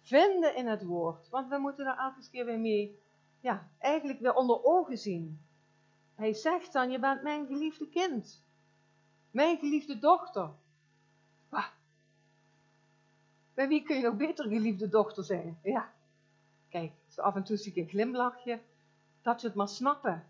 [0.00, 2.98] vinden in het woord, want we moeten daar elke keer weer mee,
[3.40, 5.40] ja, eigenlijk weer onder ogen zien.
[6.14, 8.44] Hij zegt dan, je bent mijn geliefde kind.
[9.30, 10.50] Mijn geliefde dochter.
[13.54, 15.58] Bij wie kun je nog beter geliefde dochter zijn?
[15.62, 15.92] Ja.
[16.68, 18.60] Kijk, zo af en toe zie ik een glimlachje.
[19.22, 20.24] Dat we het maar snappen.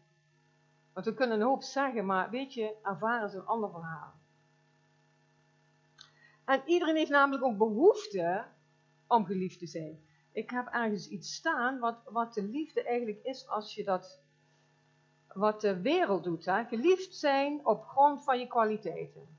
[0.93, 4.13] Want we kunnen een hoop zeggen, maar weet je, ervaren is een ander verhaal.
[6.45, 8.45] En iedereen heeft namelijk ook behoefte
[9.07, 9.99] om geliefd te zijn.
[10.33, 14.23] Ik heb ergens iets staan wat, wat de liefde eigenlijk is als je dat
[15.35, 16.45] wat de wereld doet.
[16.45, 16.65] Hè?
[16.65, 19.39] Geliefd zijn op grond van je kwaliteiten.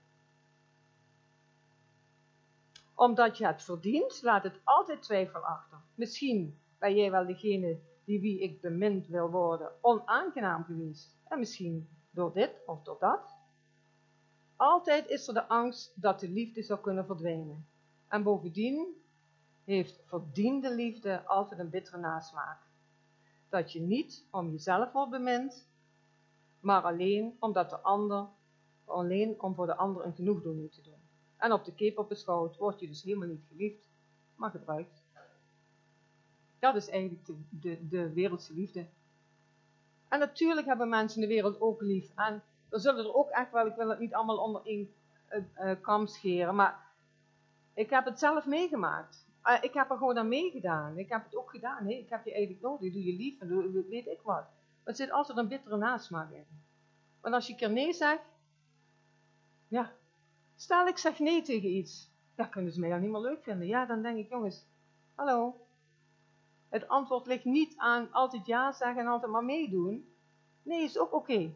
[2.96, 5.78] Omdat je het verdient, laat het altijd twijfel achter.
[5.96, 11.18] Misschien ben jij wel degene die wie ik bemind wil worden onaangenaam geweest.
[11.28, 13.36] En misschien door dit of door dat.
[14.56, 17.68] Altijd is er de angst dat de liefde zou kunnen verdwijnen.
[18.08, 19.04] En bovendien
[19.64, 22.60] heeft verdiende liefde altijd een bittere nasmaak.
[23.50, 25.68] Dat je niet om jezelf wordt bemind,
[26.60, 28.28] maar alleen omdat de ander,
[28.86, 30.95] alleen om voor de ander een genoegdoening te doen.
[31.38, 33.90] En op de keper beschouwd word je dus helemaal niet geliefd,
[34.36, 35.04] maar gebruikt.
[36.60, 38.86] Dat is eigenlijk de, de, wereldse liefde.
[40.08, 42.12] En natuurlijk hebben mensen de wereld ook lief.
[42.16, 44.94] En er zullen er ook echt wel, ik wil het niet allemaal onder één
[45.60, 46.86] uh, kam scheren, maar
[47.74, 49.28] ik heb het zelf meegemaakt.
[49.44, 50.98] Uh, ik heb er gewoon aan meegedaan.
[50.98, 51.90] Ik heb het ook gedaan.
[51.90, 52.94] Ik heb je eigenlijk nodig.
[52.94, 54.36] Doe je lief en weet ik wat.
[54.36, 54.48] Maar
[54.84, 56.46] er zit altijd een bittere nasmaak in.
[57.22, 58.24] Want als je een keer nee zegt,
[59.68, 59.92] ja,
[60.56, 63.68] stel ik zeg nee tegen iets, ja, kunnen ze mij dan niet meer leuk vinden.
[63.68, 64.66] Ja, dan denk ik, jongens,
[65.16, 65.60] hallo.
[66.70, 70.14] Het antwoord ligt niet aan altijd ja zeggen en altijd maar meedoen.
[70.64, 71.54] Nee, is ook oké.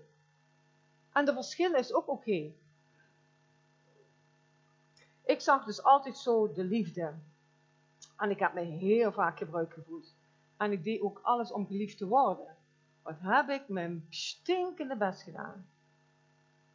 [1.13, 2.51] En de verschillen is ook oké.
[5.25, 7.13] Ik zag dus altijd zo de liefde.
[8.17, 10.15] En ik heb me heel vaak gebruikt gevoeld.
[10.57, 12.55] En ik deed ook alles om geliefd te worden.
[13.01, 15.67] Wat heb ik mijn stinkende best gedaan?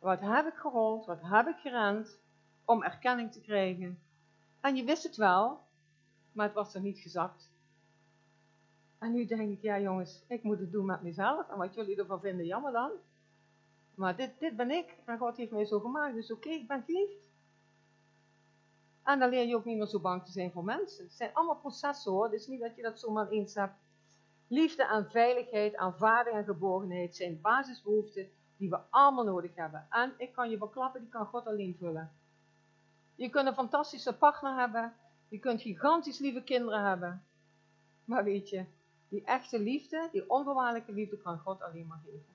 [0.05, 1.07] Wat heb ik gerold?
[1.07, 2.19] Wat heb ik gerend
[2.65, 3.99] om erkenning te krijgen?
[4.61, 5.61] En je wist het wel,
[6.33, 7.53] maar het was er niet gezakt.
[8.99, 11.49] En nu denk ik, ja jongens, ik moet het doen met mezelf.
[11.49, 12.91] En wat jullie ervan vinden, jammer dan.
[13.95, 14.97] Maar dit, dit ben ik.
[15.05, 16.15] En God heeft mij zo gemaakt.
[16.15, 17.31] Dus oké, ik ben geliefd.
[19.03, 21.05] En dan leer je ook niet meer zo bang te zijn voor mensen.
[21.05, 22.25] Het zijn allemaal processen hoor.
[22.25, 23.75] Het is niet dat je dat zomaar eens hebt.
[24.49, 29.87] Liefde en veiligheid, aanvaarding en geborgenheid zijn basisbehoeften die we allemaal nodig hebben.
[29.91, 32.13] En ik kan je verklappen, die kan God alleen vullen.
[33.15, 34.93] Je kunt een fantastische partner hebben.
[35.29, 37.25] Je kunt gigantisch lieve kinderen hebben.
[38.05, 38.65] Maar weet je,
[39.09, 42.35] die echte liefde, die onvoorwaardelijke liefde, kan God alleen maar geven.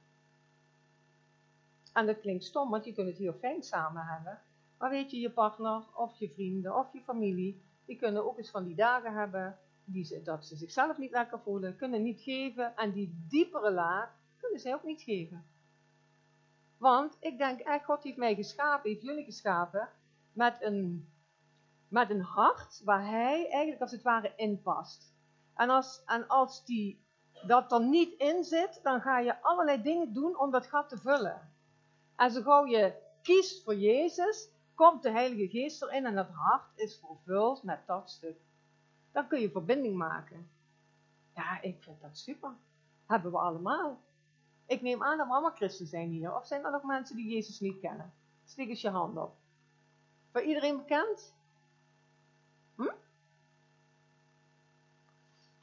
[1.93, 4.41] En dat klinkt stom, want je kunt het heel fijn samen hebben.
[4.77, 8.49] Maar weet je, je partner of je vrienden of je familie, die kunnen ook eens
[8.49, 12.75] van die dagen hebben die ze, dat ze zichzelf niet lekker voelen, kunnen niet geven.
[12.75, 15.45] En die diepere laag kunnen zij ook niet geven.
[16.79, 19.89] Want ik denk echt, God heeft mij geschapen, heeft jullie geschapen,
[20.33, 21.09] met een,
[21.87, 25.13] met een hart waar hij eigenlijk als het ware in past.
[25.53, 27.05] En als, en als die,
[27.47, 30.97] dat er niet in zit, dan ga je allerlei dingen doen om dat gat te
[30.97, 31.53] vullen.
[32.15, 36.71] En zo gauw je kiest voor Jezus, komt de Heilige Geest erin en dat hart
[36.75, 38.37] is vervuld met dat stuk.
[39.11, 40.49] Dan kun je verbinding maken.
[41.35, 42.55] Ja, ik vind dat super.
[43.05, 43.99] Hebben we allemaal.
[44.69, 46.36] Ik neem aan dat we allemaal christen zijn hier.
[46.36, 48.13] Of zijn er nog mensen die Jezus niet kennen?
[48.45, 49.36] Steek eens je hand op.
[50.32, 51.34] Voor iedereen bekend?
[52.75, 52.93] Hm?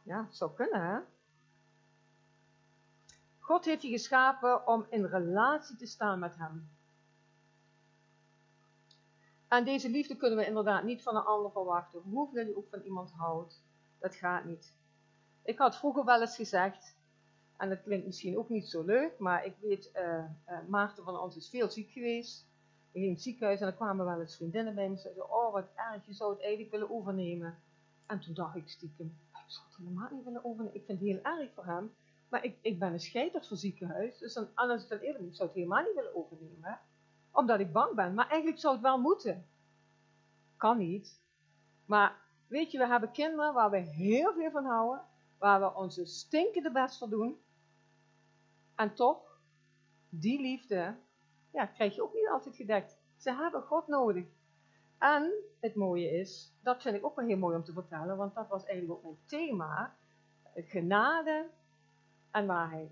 [0.02, 0.98] Ja, het zou kunnen, hè?
[3.38, 6.70] God heeft je geschapen om in relatie te staan met Hem.
[9.48, 12.00] En deze liefde kunnen we inderdaad niet van een ander verwachten.
[12.00, 13.62] Hoeveel je ook van iemand houdt,
[13.98, 14.74] dat gaat niet.
[15.42, 16.95] Ik had vroeger wel eens gezegd,
[17.56, 20.02] en dat klinkt misschien ook niet zo leuk, maar ik weet, uh,
[20.48, 22.46] uh, Maarten van ons is veel ziek geweest.
[22.86, 25.52] Ik ging in het ziekenhuis en er kwamen wel eens vriendinnen bij en zeiden, oh
[25.52, 27.58] wat erg, je zou het eigenlijk willen overnemen.
[28.06, 30.74] En toen dacht ik stiekem, ik zou het helemaal niet willen overnemen.
[30.74, 31.94] Ik vind het heel erg voor hem,
[32.28, 34.18] maar ik, ik ben een scheiterd voor ziekenhuis.
[34.18, 36.80] Dus dan, als ik dan eerlijk ik zou het helemaal niet willen overnemen.
[37.30, 39.46] Omdat ik bang ben, maar eigenlijk zou het wel moeten.
[40.56, 41.20] Kan niet.
[41.86, 45.04] Maar weet je, we hebben kinderen waar we heel veel van houden,
[45.38, 47.38] waar we onze stinkende best voor doen.
[48.76, 49.40] En toch,
[50.08, 50.96] die liefde,
[51.50, 52.98] ja, krijg je ook niet altijd gedekt.
[53.16, 54.26] Ze hebben God nodig.
[54.98, 58.34] En het mooie is, dat vind ik ook wel heel mooi om te vertellen, want
[58.34, 59.94] dat was eigenlijk ook mijn thema.
[60.54, 61.50] Genade
[62.30, 62.90] en waarheid.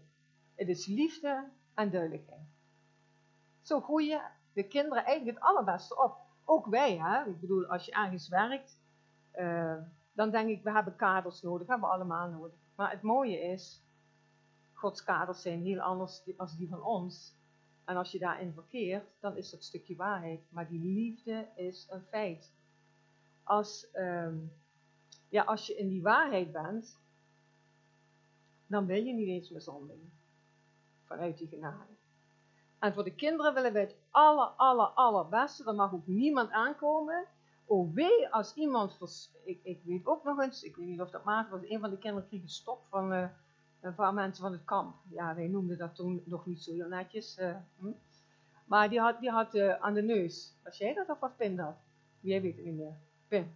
[0.54, 2.46] Het is liefde en duidelijkheid.
[3.62, 6.16] Zo groeien de kinderen eigenlijk het allerbeste op.
[6.44, 7.24] Ook wij, hè.
[7.30, 8.78] Ik bedoel, als je ergens werkt,
[9.34, 9.76] uh,
[10.12, 12.58] dan denk ik, we hebben kaders nodig, hebben we allemaal nodig.
[12.76, 13.83] Maar het mooie is,
[14.84, 17.34] Gods kaders zijn heel anders dan die van ons.
[17.84, 20.40] En als je daarin verkeert, dan is dat stukje waarheid.
[20.48, 22.52] Maar die liefde is een feit.
[23.42, 24.52] Als, um,
[25.28, 27.00] ja, als je in die waarheid bent,
[28.66, 29.96] dan wil je niet eens meer.
[31.04, 31.92] Vanuit die genade.
[32.78, 35.64] En voor de kinderen willen wij het aller, aller, allerbeste.
[35.64, 37.26] Er mag ook niemand aankomen.
[37.64, 38.98] Oh wee, als iemand,
[39.44, 41.90] ik, ik weet ook nog eens, ik weet niet of dat maakt, was een van
[41.90, 43.28] de kinderen kreeg een stop van uh,
[43.84, 44.94] een paar mensen van het kamp.
[45.08, 47.38] Ja, wij noemden dat toen nog niet zo heel netjes.
[47.38, 47.90] Uh, hm?
[48.64, 50.56] Maar die had, die had uh, aan de neus.
[50.62, 51.74] Was jij dat of wat pin dat?
[52.20, 52.96] Jij weet het niet meer.
[53.28, 53.54] Pin.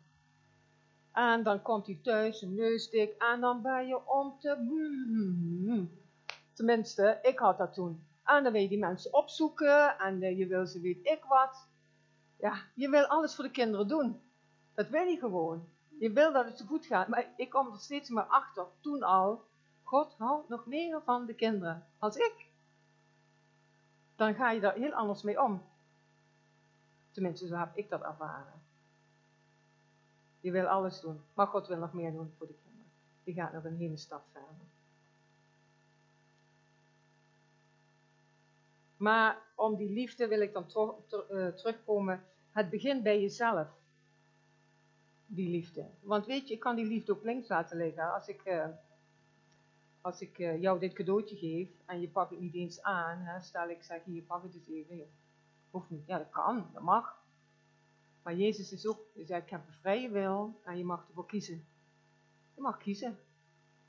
[1.13, 4.57] En dan komt hij thuis, een neusdik, en dan ben je om te...
[6.53, 8.07] Tenminste, ik had dat toen.
[8.25, 11.69] En dan wil je die mensen opzoeken, en je wil ze weet ik wat.
[12.39, 14.21] Ja, je wil alles voor de kinderen doen.
[14.75, 15.69] Dat wil je gewoon.
[15.99, 17.09] Je wil dat het zo goed gaat.
[17.09, 19.48] Maar ik kom er steeds meer achter, toen al,
[19.89, 22.47] God houdt nog meer van de kinderen als ik.
[24.17, 25.63] Dan ga je daar heel anders mee om.
[27.11, 28.53] Tenminste, zo heb ik dat ervaren.
[30.41, 32.91] Je wil alles doen, maar God wil nog meer doen voor de kinderen.
[33.25, 34.67] Je gaat nog een hele stap verder.
[38.97, 40.67] Maar om die liefde wil ik dan
[41.31, 42.25] uh, terugkomen.
[42.53, 43.69] Het begint bij jezelf.
[45.27, 45.87] Die liefde.
[46.01, 48.15] Want weet je, ik kan die liefde ook links laten liggen.
[48.15, 48.67] Als ik, uh,
[50.01, 53.19] als ik uh, jou dit cadeautje geef en je pakt het niet eens aan.
[53.19, 55.11] Hè, stel ik zeg hier, pak het eens even.
[55.71, 56.07] Hoeft niet.
[56.07, 56.71] Ja, dat kan.
[56.73, 57.17] Dat mag.
[58.23, 61.27] Maar Jezus is ook, hij zegt, ik heb een vrije wil en je mag ervoor
[61.27, 61.65] kiezen.
[62.55, 63.19] Je mag kiezen.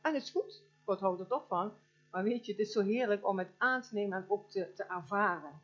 [0.02, 0.62] En het is goed.
[0.84, 1.72] God houdt er toch van.
[2.12, 4.74] Maar weet je, het is zo heerlijk om het aan te nemen en ook te,
[4.74, 5.62] te ervaren.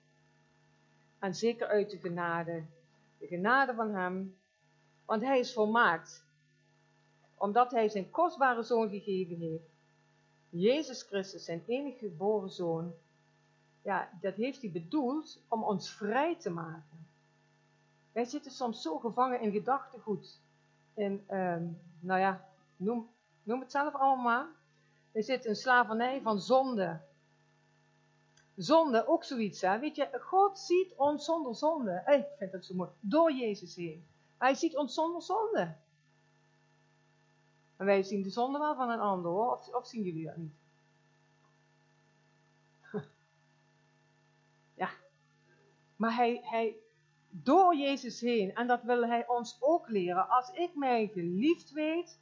[1.19, 2.63] En zeker uit de genade.
[3.17, 4.37] De genade van Hem.
[5.05, 6.25] Want Hij is volmaakt.
[7.35, 9.74] Omdat Hij zijn kostbare Zoon gegeven heeft.
[10.57, 12.93] Jezus Christus, zijn enige geboren Zoon.
[13.81, 17.07] Ja, dat heeft Hij bedoeld om ons vrij te maken.
[18.11, 20.39] Wij zitten soms zo gevangen in gedachtegoed.
[20.93, 21.63] In, ehm,
[21.99, 22.45] nou ja,
[22.77, 23.09] noem,
[23.43, 24.47] noem het zelf allemaal maar.
[25.11, 27.01] Er zit een slavernij van zonde.
[28.55, 29.79] Zonde, ook zoiets, hè.
[29.79, 32.03] Weet je, God ziet ons zonder zonde.
[32.05, 32.89] Ik vind dat zo mooi.
[32.99, 34.07] Door Jezus heen.
[34.37, 35.75] Hij ziet ons zonder zonde.
[37.77, 39.51] En wij zien de zonde wel van een ander, hoor.
[39.51, 40.53] Of, of zien jullie dat niet?
[44.81, 44.89] ja.
[45.95, 46.75] Maar hij, hij,
[47.29, 50.29] door Jezus heen, en dat wil hij ons ook leren.
[50.29, 52.19] Als ik mij geliefd weet,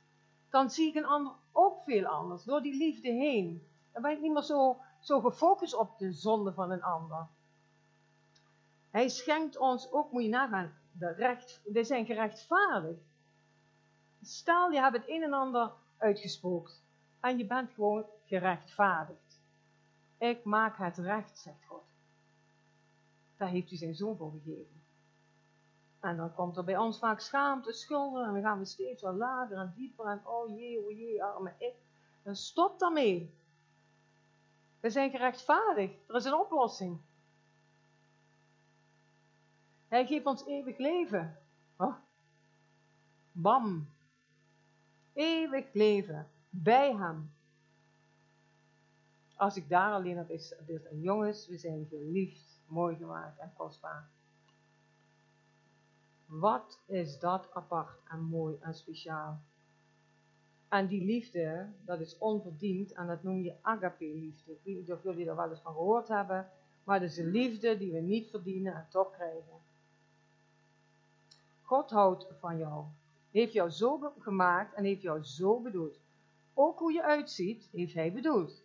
[0.50, 2.44] dan zie ik een ander ook veel anders.
[2.44, 3.68] Door die liefde heen.
[3.92, 7.28] Dan ben ik niet meer zo, zo gefocust op de zonde van een ander.
[8.90, 13.13] Hij schenkt ons ook, moet je nagaan, de recht, wij zijn gerechtvaardigd.
[14.24, 16.82] Stel, je hebt het een en ander uitgespookt.
[17.20, 19.42] En je bent gewoon gerechtvaardigd.
[20.18, 21.84] Ik maak het recht, zegt God.
[23.38, 24.82] Daar heeft u zijn zoon voor gegeven.
[26.00, 29.16] En dan komt er bij ons vaak schaamte, schulden en dan gaan we steeds wat
[29.16, 31.76] lager en dieper en oh jee, oh jee, arme ik.
[32.24, 33.34] En stop daarmee.
[34.80, 36.10] We zijn gerechtvaardigd.
[36.10, 37.02] Er is een oplossing.
[39.88, 41.38] Hij geeft ons eeuwig leven.
[41.78, 41.96] Oh.
[43.32, 43.88] Bam.
[45.14, 46.28] Eeuwig leven.
[46.50, 47.32] Bij hem.
[49.36, 54.10] Als ik daar alleen op is, dus jongens, we zijn geliefd, mooi gemaakt en kostbaar.
[56.26, 59.42] Wat is dat apart en mooi en speciaal.
[60.68, 64.52] En die liefde, dat is onverdiend en dat noem je agape-liefde.
[64.52, 66.50] Ik weet niet of jullie er wel eens van gehoord hebben,
[66.84, 69.62] maar het is een liefde die we niet verdienen en toch krijgen.
[71.62, 72.86] God houdt van jou,
[73.34, 76.00] heeft jou zo gemaakt en heeft jou zo bedoeld.
[76.54, 78.64] Ook hoe je uitziet, heeft hij bedoeld.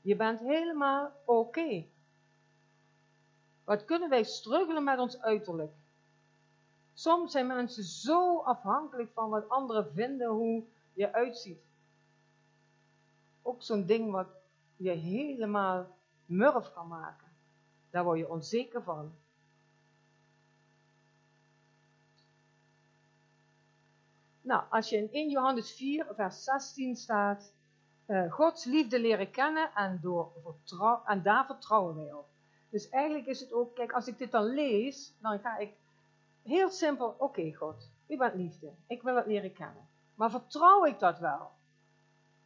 [0.00, 1.84] Je bent helemaal oké.
[3.64, 5.72] Wat kunnen wij struggelen met ons uiterlijk?
[6.94, 11.60] Soms zijn mensen zo afhankelijk van wat anderen vinden hoe je uitziet.
[13.42, 14.28] Ook zo'n ding wat
[14.76, 17.28] je helemaal murf kan maken.
[17.90, 19.14] Daar word je onzeker van.
[24.46, 27.52] Nou, als je in 1 Johannes 4, vers 16 staat,
[28.06, 30.32] uh, Gods liefde leren kennen en, door
[31.04, 32.26] en daar vertrouwen wij op.
[32.70, 35.70] Dus eigenlijk is het ook, kijk, als ik dit dan lees, dan ga ik
[36.46, 39.88] Heel simpel, oké God, u bent liefde, ik wil het leren kennen.
[40.14, 41.50] Maar vertrouw ik dat wel?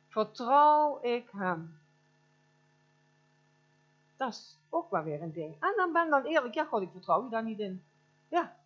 [0.08, 1.80] Vertrouw ik hem?
[4.16, 5.56] Dat is ook wel weer een ding.
[5.60, 7.84] En dan ben dan eerlijk, ja God, ik vertrouw u daar niet in.
[8.28, 8.56] Ja,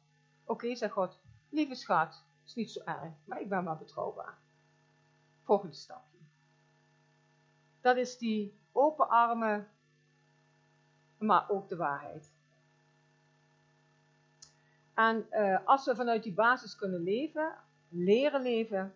[0.44, 1.18] oké, zegt God,
[1.49, 4.39] lieve schat, is niet zo erg, maar ik ben wel betrouwbaar.
[5.43, 6.19] Volgende stapje.
[7.81, 9.69] Dat is die open armen,
[11.19, 12.33] maar ook de waarheid.
[14.95, 17.55] En uh, als we vanuit die basis kunnen leven,
[17.89, 18.95] leren leven,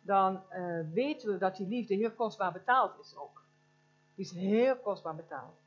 [0.00, 3.42] dan uh, weten we dat die liefde heel kostbaar betaald is ook.
[4.14, 5.58] Die is heel kostbaar betaald.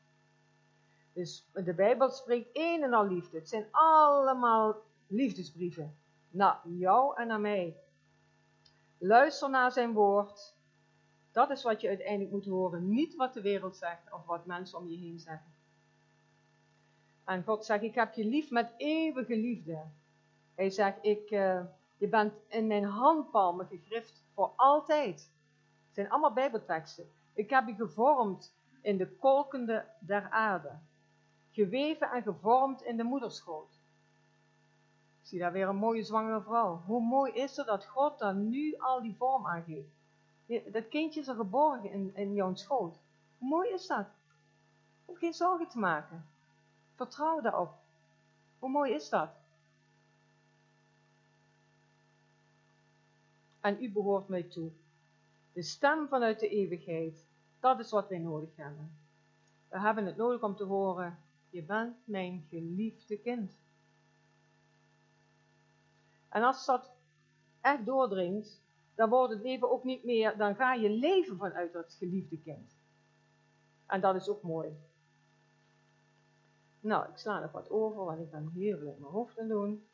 [1.14, 3.38] Dus de Bijbel spreekt een en al liefde.
[3.38, 4.76] Het zijn allemaal
[5.08, 5.96] liefdesbrieven.
[6.32, 7.78] Naar jou en naar mij.
[8.98, 10.56] Luister naar zijn woord.
[11.32, 12.90] Dat is wat je uiteindelijk moet horen.
[12.90, 15.54] Niet wat de wereld zegt of wat mensen om je heen zeggen.
[17.24, 19.84] En God zegt, ik heb je lief met eeuwige liefde.
[20.56, 21.64] Hij zegt, ik, uh,
[21.98, 25.32] je bent in mijn handpalmen gegrift voor altijd.
[25.86, 27.12] Het zijn allemaal bijbelteksten.
[27.34, 30.80] Ik heb je gevormd in de kolkende der aarde.
[31.52, 33.81] Geweven en gevormd in de moederschoot.
[35.32, 36.82] Zie daar weer een mooie zwangere vrouw.
[36.86, 39.90] Hoe mooi is het dat God dan nu al die vorm aangeeft.
[40.72, 43.00] Dat kindje is er geborgen in, in jouw schoot.
[43.38, 44.08] Hoe mooi is dat?
[45.06, 46.26] Om geen zorgen te maken.
[46.96, 47.74] Vertrouw daarop.
[48.60, 49.30] Hoe mooi is dat?
[53.60, 54.72] En u behoort mij toe.
[55.54, 57.26] De stem vanuit de eeuwigheid,
[57.60, 58.98] dat is wat wij nodig hebben.
[59.70, 61.18] We hebben het nodig om te horen,
[61.50, 63.61] Je bent mijn geliefde kind.
[66.32, 66.92] En als dat
[67.62, 68.62] echt doordringt,
[68.96, 72.76] dan wordt het leven ook niet meer, dan ga je leven vanuit dat geliefde kind.
[73.86, 74.70] En dat is ook mooi.
[76.80, 79.86] Nou, ik sla nog wat over, want ik ben heel veel mijn hoofd aan doen.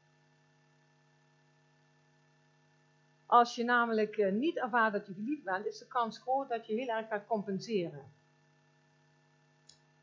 [3.26, 6.68] Als je namelijk eh, niet ervaart dat je geliefd bent, is de kans groot dat
[6.68, 8.12] je heel erg gaat compenseren.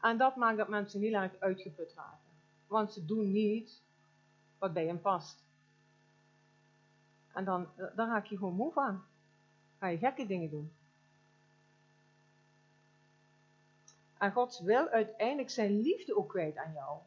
[0.01, 2.31] En dat maakt dat mensen heel erg uitgeput raken.
[2.67, 3.83] Want ze doen niet
[4.59, 5.44] wat bij hen past.
[7.35, 9.03] En dan, eh, dan raak je gewoon moe van.
[9.79, 10.73] Ga je gekke dingen doen.
[14.19, 16.99] En God wil uiteindelijk zijn liefde ook kwijt aan jou.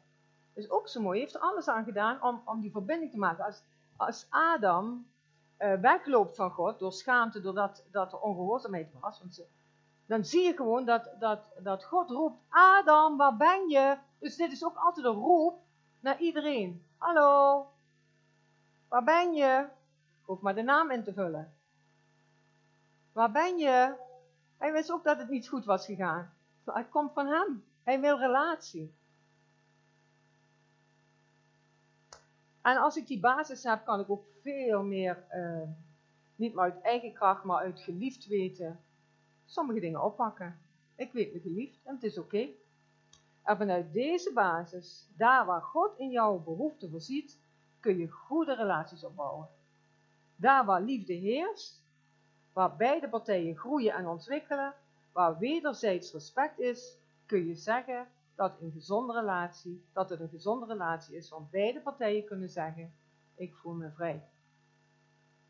[0.54, 1.12] Dat is ook zo mooi.
[1.12, 3.44] Hij heeft er alles aan gedaan om, om die verbinding te maken.
[3.44, 3.62] Als,
[3.96, 5.06] als Adam
[5.58, 9.18] uh, wegloopt van God door schaamte, doordat dat er ongehoorzaamheid was.
[9.18, 9.46] Want ze,
[10.06, 13.96] dan zie je gewoon dat, dat, dat God roept, Adam, waar ben je?
[14.18, 15.60] Dus dit is ook altijd een roep
[16.00, 16.84] naar iedereen.
[16.96, 17.66] Hallo,
[18.88, 19.66] waar ben je?
[20.28, 21.52] Hoef maar de naam in te vullen.
[23.12, 23.94] Waar ben je?
[24.58, 26.32] Hij wist ook dat het niet goed was gegaan.
[26.64, 27.64] Het komt van hem.
[27.82, 28.94] Hij wil relatie.
[32.62, 35.68] En als ik die basis heb, kan ik ook veel meer, uh,
[36.36, 38.80] niet maar uit eigen kracht, maar uit geliefd weten,
[39.44, 40.58] sommige dingen oppakken.
[40.94, 42.48] Ik weet me geliefd en het is oké.
[43.42, 47.38] En vanuit deze basis, daar waar God in jouw behoefte voorziet,
[47.80, 49.56] kun je goede relaties opbouwen.
[50.40, 51.82] Daar waar liefde heerst,
[52.52, 54.74] waar beide partijen groeien en ontwikkelen,
[55.12, 60.66] waar wederzijds respect is, kun je zeggen dat een gezonde relatie, dat het een gezonde
[60.66, 62.94] relatie is, want beide partijen kunnen zeggen,
[63.34, 64.28] ik voel me vrij.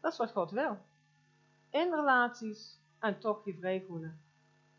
[0.00, 0.78] Dat is wat God wil.
[1.70, 4.20] In relaties en toch je vrij voelen.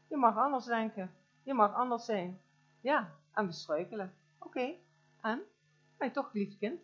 [0.08, 1.12] Je mag anders denken,
[1.44, 2.42] je mag anders zijn.
[2.82, 4.14] Ja, en bestruikelen.
[4.38, 4.76] Oké,
[5.22, 5.42] en?
[5.98, 6.82] Ben je toch geliefd kind?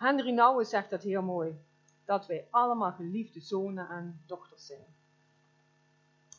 [0.00, 1.58] Henry Nouwen zegt dat heel mooi.
[2.04, 4.86] Dat wij allemaal geliefde zonen en dochters zijn.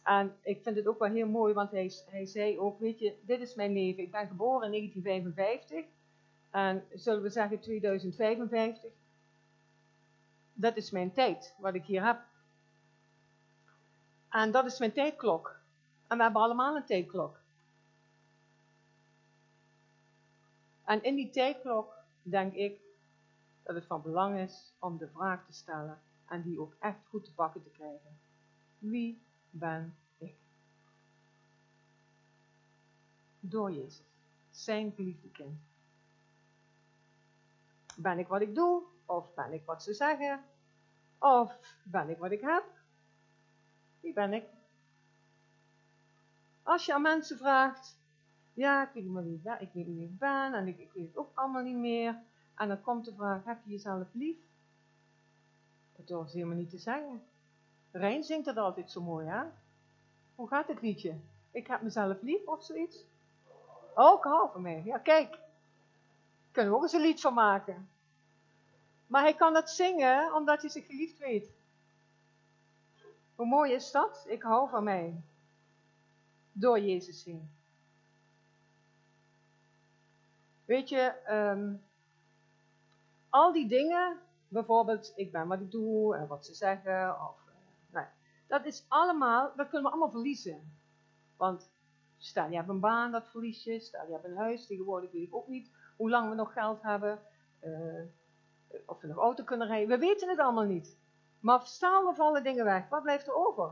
[0.03, 3.16] En ik vind het ook wel heel mooi, want hij, hij zei ook, weet je,
[3.22, 4.03] dit is mijn leven.
[4.03, 5.86] Ik ben geboren in 1955
[6.49, 8.91] en zullen we zeggen 2055.
[10.53, 12.22] Dat is mijn tijd, wat ik hier heb.
[14.30, 15.59] En dat is mijn tijdklok.
[16.07, 17.39] En we hebben allemaal een tijdklok.
[20.86, 22.89] En in die tijdklok denk ik
[23.64, 27.24] dat het van belang is om de vraag te stellen en die ook echt goed
[27.26, 28.20] te pakken te krijgen.
[28.78, 30.36] Wie ben ik.
[33.39, 34.03] Door Jezus,
[34.49, 35.59] zijn geliefde kind.
[37.97, 38.84] Ben ik wat ik doe?
[39.05, 40.43] Of ben ik wat ze zeggen?
[41.20, 42.64] Of ben ik wat ik heb?
[43.99, 44.45] Wie ben ik?
[46.64, 47.99] Als je aan mensen vraagt,
[48.53, 50.91] ja, ik weet niet meer wie, ik weet niet wie ik ben en ik, ik
[50.93, 52.22] weet ook allemaal niet meer.
[52.56, 54.38] En dan komt de vraag, heb je jezelf lief?
[56.06, 57.24] Dat ze helemaal niet te zeggen.
[57.91, 59.43] Rijn zingt dat altijd zo mooi, hè?
[60.36, 61.16] Hoe gaat het liedje?
[61.52, 63.06] Ik heb mezelf lief of zoiets?
[63.95, 64.82] Oh, ik hou van mij.
[64.86, 65.39] Ja, kijk.
[66.52, 67.89] Kunnen we ook eens een lied van maken.
[69.08, 71.49] Maar hij kan dat zingen omdat hij zich geliefd weet.
[73.36, 74.26] Hoe mooi is dat?
[74.28, 75.22] Ik hou van mij.
[76.52, 77.52] Door Jezus heen.
[80.66, 81.84] Weet je, um,
[83.32, 87.42] al die dingen, bijvoorbeeld ik ben wat ik doe en wat ze zeggen, of
[88.52, 90.78] dat is allemaal, dat kunnen we allemaal verliezen.
[91.38, 91.72] Want
[92.18, 93.80] stel je hebt een baan, dat verlies je.
[93.80, 96.82] Stel je hebt een huis, tegenwoordig weet ik ook niet hoe lang we nog geld
[96.82, 97.20] hebben.
[97.64, 98.04] Uh,
[98.86, 99.88] of we nog auto kunnen rijden.
[99.88, 100.98] We weten het allemaal niet.
[101.40, 103.72] Maar stel we vallen dingen weg, wat blijft er over?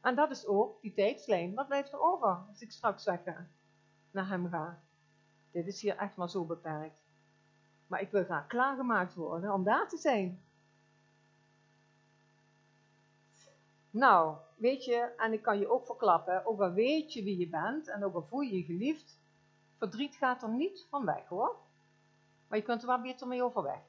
[0.00, 1.54] En dat is ook die tijdslijn.
[1.54, 3.48] Wat blijft er over als ik straks weg ga?
[4.10, 4.82] Naar hem ga.
[5.50, 7.05] Dit is hier echt maar zo beperkt.
[7.86, 10.40] Maar ik wil graag klaargemaakt worden om daar te zijn.
[13.90, 17.48] Nou, weet je, en ik kan je ook verklappen, ook al weet je wie je
[17.48, 19.18] bent en ook al voel je je geliefd,
[19.78, 21.56] verdriet gaat er niet van weg hoor.
[22.48, 23.80] Maar je kunt er wel beter mee overweg.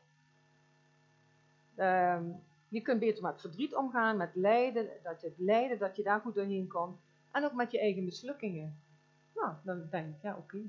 [1.78, 6.04] Um, je kunt beter met verdriet omgaan, met lijden, dat je het lijden, dat je
[6.04, 7.00] daar goed doorheen komt.
[7.32, 8.80] En ook met je eigen mislukkingen.
[9.36, 10.62] Nou, dan denk ik, ja oké,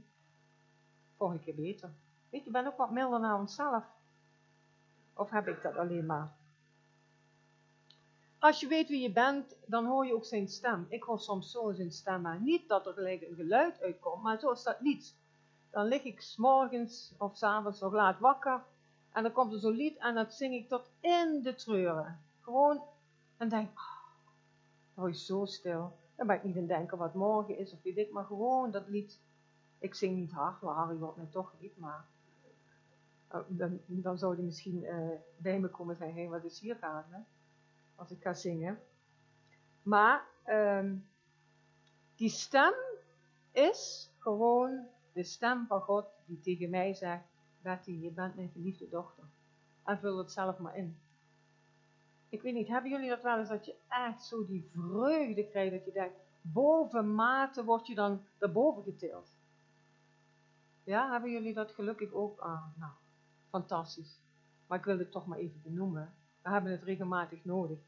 [1.17, 1.91] volgende keer beter.
[2.31, 3.85] Weet je, bent ook wat milder naar onszelf.
[5.15, 6.37] Of heb ik dat alleen maar?
[8.39, 10.87] Als je weet wie je bent, dan hoor je ook zijn stem.
[10.89, 14.39] Ik hoor soms zo zijn stem, maar niet dat er gelijk een geluid uitkomt, maar
[14.39, 15.17] zo is dat niet.
[15.71, 18.63] Dan lig ik morgens of s avonds nog laat wakker
[19.13, 22.21] en dan komt er zo'n lied en dat zing ik tot in de treuren.
[22.41, 22.83] Gewoon,
[23.37, 24.07] en denk, oh,
[24.95, 25.97] dan word je zo stil.
[26.17, 28.71] Dan ben ik niet aan het denken wat morgen is of weet ik, maar gewoon
[28.71, 29.21] dat lied.
[29.79, 32.07] Ik zing niet hard, maar Harry wordt mij toch niet, maar
[33.49, 37.25] dan, dan zou hij misschien uh, bij me komen en zeggen, wat is hier gaande?
[37.95, 38.79] Als ik ga zingen.
[39.83, 41.09] Maar um,
[42.15, 42.75] die stem
[43.53, 47.25] is gewoon de stem van God die tegen mij zegt,
[47.63, 49.25] Betty, je bent mijn geliefde dochter.
[49.85, 50.99] En vul het zelf maar in.
[52.29, 55.73] Ik weet niet, hebben jullie dat wel eens dat je echt zo die vreugde krijgt,
[55.73, 59.37] dat je denkt, boven mate word je dan daarboven getild.
[60.85, 62.39] Ja, hebben jullie dat gelukkig ook?
[62.39, 62.93] Ah, nou,
[63.49, 64.21] fantastisch.
[64.67, 66.15] Maar ik wil het toch maar even benoemen.
[66.43, 67.79] We hebben het regelmatig nodig.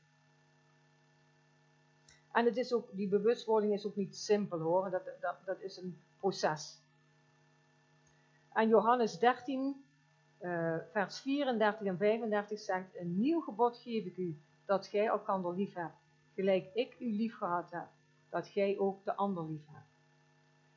[2.32, 5.76] En het is ook, die bewustwording is ook niet simpel hoor, dat, dat, dat is
[5.76, 6.80] een proces.
[8.52, 9.84] En Johannes 13,
[10.40, 15.54] uh, vers 34 en 35 zegt, een nieuw gebod geef ik u, dat gij elkander
[15.54, 15.96] lief hebt,
[16.34, 17.88] gelijk ik u lief gehad heb,
[18.28, 19.88] dat gij ook de ander lief hebt.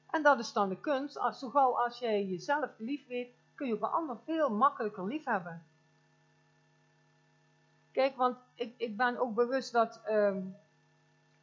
[0.09, 3.35] En dat is dan de kunst, als, zo als jij jezelf lief weet,
[3.67, 5.63] je ook een ander veel makkelijker lief hebben.
[7.91, 10.55] Kijk, want ik, ik ben ook bewust dat, um,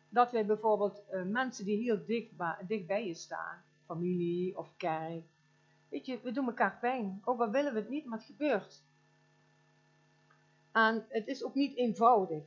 [0.08, 5.24] dat wij bijvoorbeeld uh, mensen die heel dicht, bij je staan, familie of kerk,
[5.90, 7.22] Weet je, we doen elkaar pijn.
[7.24, 8.82] Ook al willen we het niet, maar het gebeurt.
[10.72, 12.42] En het is ook niet eenvoudig.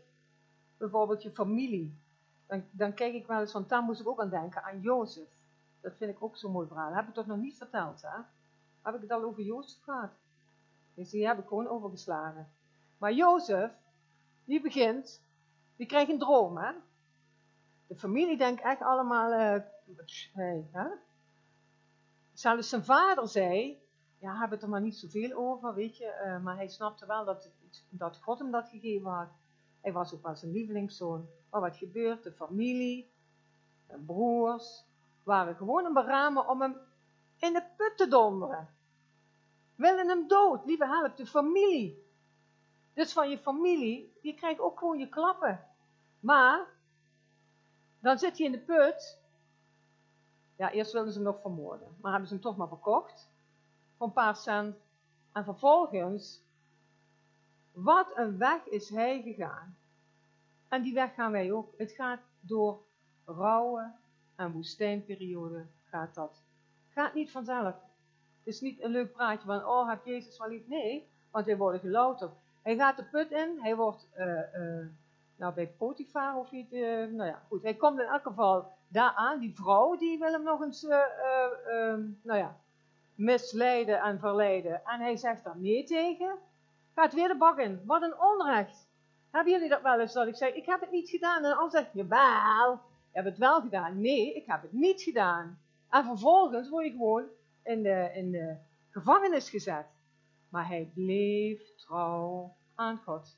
[0.78, 1.98] Bijvoorbeeld je familie.
[2.46, 5.42] Dan, dan kijk ik wel eens, want daar moest ik ook aan denken, aan Jozef.
[5.82, 6.88] Dat vind ik ook zo'n mooi verhaal.
[6.88, 8.18] Dat heb ik toch nog niet verteld, hè?
[8.84, 10.12] Heb ik het al over Jozef gehad?
[10.94, 12.52] Dus die heb ik gewoon overgeslagen.
[12.98, 13.72] Maar Jozef,
[14.46, 15.22] die begint,
[15.76, 16.72] die krijgt een droom, hè?
[17.88, 19.64] De familie denkt echt allemaal, uh,
[20.34, 20.88] hey, hè?
[22.34, 23.82] Zelfs zijn vader zei,
[24.18, 27.26] ja, hebben het er maar niet zoveel over, weet je, uh, maar hij snapte wel
[27.26, 27.50] dat,
[27.90, 29.30] dat God hem dat gegeven had.
[29.82, 31.28] Hij was ook wel zijn lievelingszoon.
[31.50, 32.24] Maar wat gebeurt?
[32.24, 33.12] De familie,
[34.06, 34.86] broers,
[35.24, 36.76] waren gewoon een beramen om hem
[37.44, 38.70] in de put te donderen.
[39.76, 42.04] Willen hem dood, lieve help, de familie.
[42.94, 45.68] Dus van je familie, je krijgt ook gewoon je klappen.
[46.20, 46.68] Maar,
[48.00, 49.22] dan zit hij in de put
[50.56, 53.30] ja, eerst wilden ze hem nog vermoorden, maar hebben ze hem toch maar verkocht
[53.98, 54.76] voor een paar cent.
[55.32, 56.42] En vervolgens,
[57.72, 59.78] wat een weg is hij gegaan.
[60.68, 61.74] En die weg gaan wij ook.
[61.78, 62.84] Het gaat door
[63.26, 63.92] rouwe
[64.36, 66.43] en woestijnperiode gaat dat.
[66.94, 67.76] Gaat niet vanzelf.
[68.44, 70.68] Het is niet een leuk praatje van, oh, heb Jezus wel lief?
[70.68, 72.32] Nee, want hij wordt gelouterd.
[72.62, 74.86] Hij gaat de put in, hij wordt, uh, uh,
[75.36, 77.64] nou bij Potifar of niet, uh, nou ja, goed.
[77.64, 81.00] Hij komt in elk geval daaraan, die vrouw, die wil hem nog eens, uh,
[82.22, 82.58] nou ja,
[83.16, 84.82] misleiden en verleiden.
[84.86, 86.36] En hij zegt daar nee tegen.
[86.96, 87.82] Gaat weer de bak in.
[87.86, 88.88] Wat een onrecht.
[89.32, 91.44] Hebben jullie dat wel eens dat ik zeg, ik heb het niet gedaan.
[91.44, 92.80] En dan zeg je, wel, je
[93.12, 94.02] hebt het wel gedaan.
[94.02, 95.60] Nee, ik heb het niet gedaan.
[95.94, 97.26] En vervolgens word je gewoon
[97.64, 98.58] in de, in de
[98.90, 99.86] gevangenis gezet.
[100.50, 103.38] Maar hij bleef trouw aan God.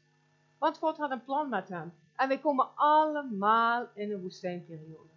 [0.57, 1.93] Want God had een plan met hem.
[2.15, 5.09] En wij komen allemaal in een woestijnperiode.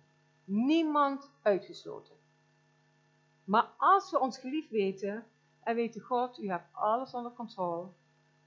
[0.45, 2.17] Niemand uitgesloten.
[3.45, 5.27] Maar als we ons geliefd weten
[5.63, 7.89] en weten, God, u hebt alles onder controle.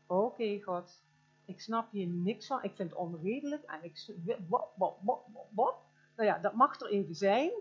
[0.05, 1.03] Oké, God,
[1.45, 2.63] ik snap hier niks van.
[2.63, 4.15] Ik vind het onredelijk en ik.
[4.47, 5.19] Wat, wat, wat,
[5.53, 5.75] wat,
[6.15, 7.51] Nou ja, dat mag er even zijn.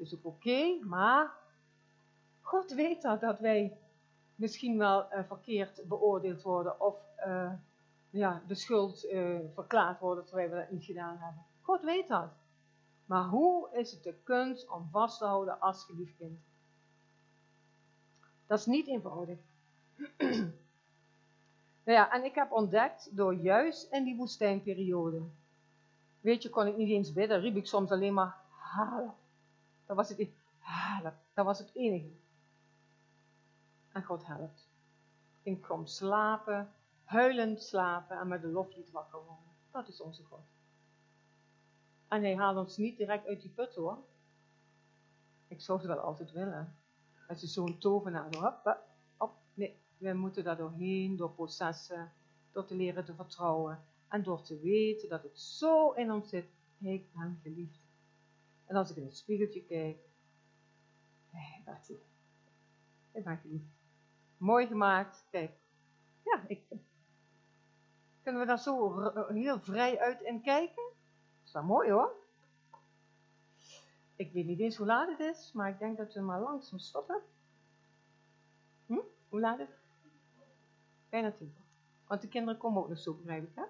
[0.00, 1.32] Dus ook oké, maar
[2.40, 3.78] God weet dat, wij
[4.34, 6.96] misschien wel uh, verkeerd beoordeeld worden of
[7.26, 7.52] uh,
[8.10, 11.44] ja, de schuld uh, verklaard worden terwijl we dat niet gedaan hebben.
[11.60, 12.30] God weet dat.
[13.06, 16.38] Maar hoe is het de kunst om vast te houden als geliefd kind?
[18.46, 19.38] Dat is niet eenvoudig.
[21.84, 25.22] nou ja, en ik heb ontdekt door juist in die woestijnperiode.
[26.20, 29.14] Weet je, kon ik niet eens bidden, riep ik soms alleen maar halen.
[29.90, 30.28] Dat was het,
[30.58, 31.18] halen.
[31.34, 32.10] Dat was het enige.
[33.92, 34.68] En God helpt.
[35.42, 36.72] Ik kwam slapen,
[37.04, 39.52] huilend slapen en met de loflied wakker worden.
[39.70, 40.44] Dat is onze God.
[42.08, 43.98] En hij haalt ons niet direct uit die put hoor.
[45.48, 46.76] Ik zou het wel altijd willen.
[47.26, 48.34] Het is zo'n tovenaar.
[48.36, 48.78] Hop,
[49.16, 52.12] hop, Nee, we moeten daar doorheen, door processen,
[52.52, 53.84] door te leren te vertrouwen.
[54.08, 56.46] En door te weten dat het zo in ons zit.
[56.78, 57.79] Ik ben geliefd.
[58.70, 59.98] En als ik in het spiegeltje kijk.
[61.32, 61.92] Nee, Betty.
[63.12, 63.64] Ik ben geliefd.
[64.36, 65.26] Mooi gemaakt.
[65.30, 65.52] Kijk.
[66.24, 66.62] Ja, ik.
[68.22, 70.92] Kunnen we daar zo heel vrij uit in kijken?
[71.44, 72.12] is wel mooi hoor.
[74.16, 76.78] Ik weet niet eens hoe laat het is, maar ik denk dat we maar langzaam
[76.78, 77.22] stoppen.
[78.86, 79.00] Hm?
[79.28, 79.78] Hoe laat het?
[81.08, 81.54] Bijna tien.
[82.06, 83.64] Want de kinderen komen ook nog zo, begrijp ik hè?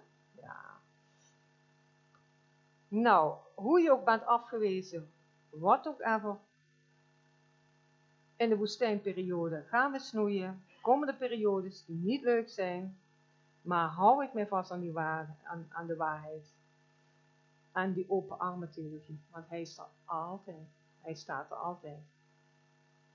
[2.90, 5.12] Nou, hoe je ook bent afgewezen,
[5.50, 6.38] wat ook ever,
[8.36, 12.98] in de woestijnperiode gaan we snoeien, komende periodes die niet leuk zijn,
[13.62, 16.54] maar hou ik mij vast aan, die waar, aan, aan de waarheid.
[17.72, 20.68] Aan die open armen theologie, want hij staat altijd,
[21.00, 22.02] hij staat er altijd.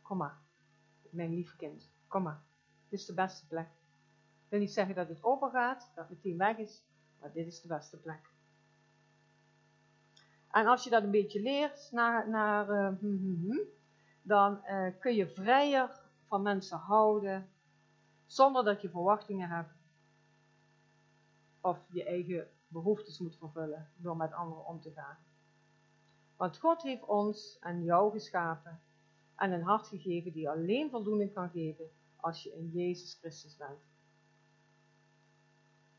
[0.01, 0.38] Kom maar,
[1.09, 2.41] mijn lief kind, kom maar.
[2.89, 3.67] Dit is de beste plek.
[4.43, 6.84] Ik wil niet zeggen dat het overgaat, dat het meteen weg is,
[7.19, 8.34] maar dit is de beste plek.
[10.56, 13.60] En als je dat een beetje leert, naar, naar, uh, hm, hm, hm,
[14.22, 17.49] dan uh, kun je vrijer van mensen houden,
[18.26, 19.74] zonder dat je verwachtingen hebt
[21.62, 25.18] of je eigen behoeftes moet vervullen door met anderen om te gaan.
[26.36, 28.80] Want God heeft ons en jou geschapen
[29.36, 33.80] en een hart gegeven die alleen voldoening kan geven als je in Jezus Christus bent.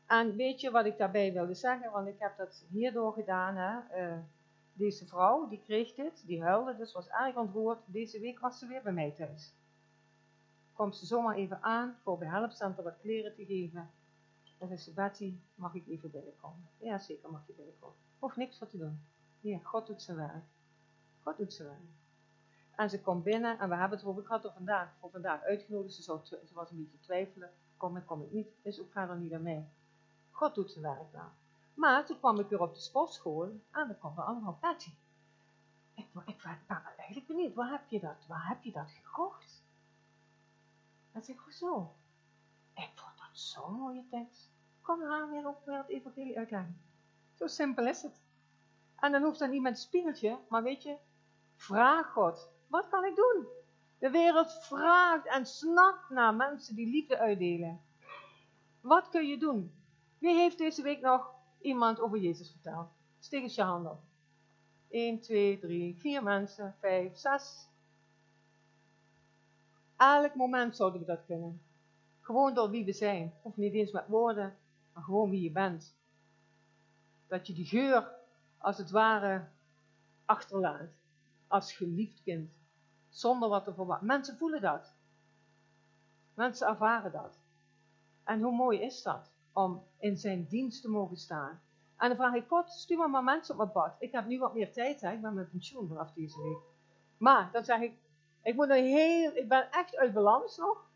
[0.05, 1.91] En weet je wat ik daarbij wilde zeggen?
[1.91, 3.55] Want ik heb dat hierdoor gedaan.
[3.55, 4.05] Hè?
[4.11, 4.19] Uh,
[4.77, 7.79] deze vrouw, die kreeg dit, die huilde, dus was erg ontroerd.
[7.85, 9.53] Deze week was ze weer bij mij thuis.
[10.73, 13.89] Komt ze zomaar even aan voor bij Helpcenter wat kleren te geven.
[14.57, 16.69] En zei ze, Betty, mag ik even binnenkomen?
[16.77, 17.97] Ja, zeker mag je binnenkomen.
[18.19, 19.01] Hoeft niks voor te doen.
[19.39, 20.45] Ja, God doet zijn werk.
[21.23, 21.81] God doet zijn werk.
[22.75, 25.93] En ze komt binnen en we hebben het over, ik had vandaag, voor vandaag uitgenodigd.
[25.93, 27.49] Ze, zou, ze was een beetje twijfelen.
[27.77, 28.47] Kom ik, kom ik niet.
[28.61, 29.69] Is ook verder niet aan mij.
[30.31, 31.31] God doet zijn werk daar.
[31.77, 34.89] Maar toen kwam ik weer op de sportschool en dan kwam er allemaal Patty.
[35.93, 39.63] Ik, ik, ben eigenlijk benieuwd, waar heb je dat, waar heb je dat gekocht?
[41.11, 41.95] En zei hoezo?
[42.73, 44.51] Ik vond dat zo'n mooie tekst.
[44.81, 46.81] Kom haar weer op weer het evangelie uitleggen.
[47.33, 48.21] Zo simpel is het.
[48.95, 50.97] En dan hoeft er niet met spiegeltje, maar weet je,
[51.55, 53.47] vraag God, wat kan ik doen?
[53.99, 57.81] De wereld vraagt en snapt naar mensen die liefde uitdelen.
[58.81, 59.73] Wat kun je doen?
[60.17, 62.89] Wie heeft deze week nog iemand over Jezus verteld?
[63.19, 63.99] Steek eens je hand op.
[64.89, 67.67] 1, 2, 3, 4 mensen, 5, 6.
[69.97, 71.61] Elk moment zouden we dat kunnen.
[72.21, 73.33] Gewoon door wie we zijn.
[73.41, 74.57] Of niet eens met woorden,
[74.93, 75.95] maar gewoon wie je bent.
[77.27, 78.11] Dat je die geur,
[78.57, 79.47] als het ware,
[80.25, 80.89] achterlaat.
[81.47, 82.51] Als geliefd kind.
[83.09, 84.07] Zonder wat te verwachten.
[84.07, 84.93] Mensen voelen dat.
[86.33, 87.39] Mensen ervaren dat.
[88.23, 89.31] En hoe mooi is dat?
[89.57, 91.61] Om in zijn dienst te mogen staan.
[91.97, 93.95] En dan vraag ik, God, stuur me maar mensen op mijn pad.
[93.99, 95.11] Ik heb nu wat meer tijd, hè?
[95.11, 96.57] ik ben met pensioen vanaf deze week.
[97.17, 97.93] Maar dan zeg ik,
[98.41, 100.89] ik, moet heel, ik ben echt uit balans nog.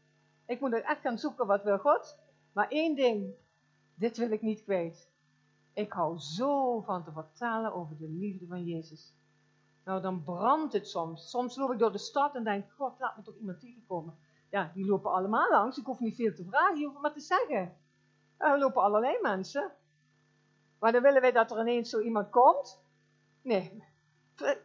[0.45, 2.17] Ik moet er echt gaan zoeken wat wil God.
[2.51, 3.33] Maar één ding,
[3.95, 5.11] dit wil ik niet kwijt.
[5.73, 9.13] Ik hou zo van te vertellen over de liefde van Jezus.
[9.83, 11.29] Nou, dan brandt het soms.
[11.29, 14.17] Soms loop ik door de stad en denk, God, laat me toch iemand tegenkomen.
[14.49, 15.77] Ja, die lopen allemaal langs.
[15.77, 17.75] Ik hoef niet veel te vragen, je hoeft maar te zeggen.
[18.41, 19.71] Er lopen allerlei mensen.
[20.79, 22.81] Maar dan willen wij dat er ineens zo iemand komt.
[23.41, 23.83] Nee.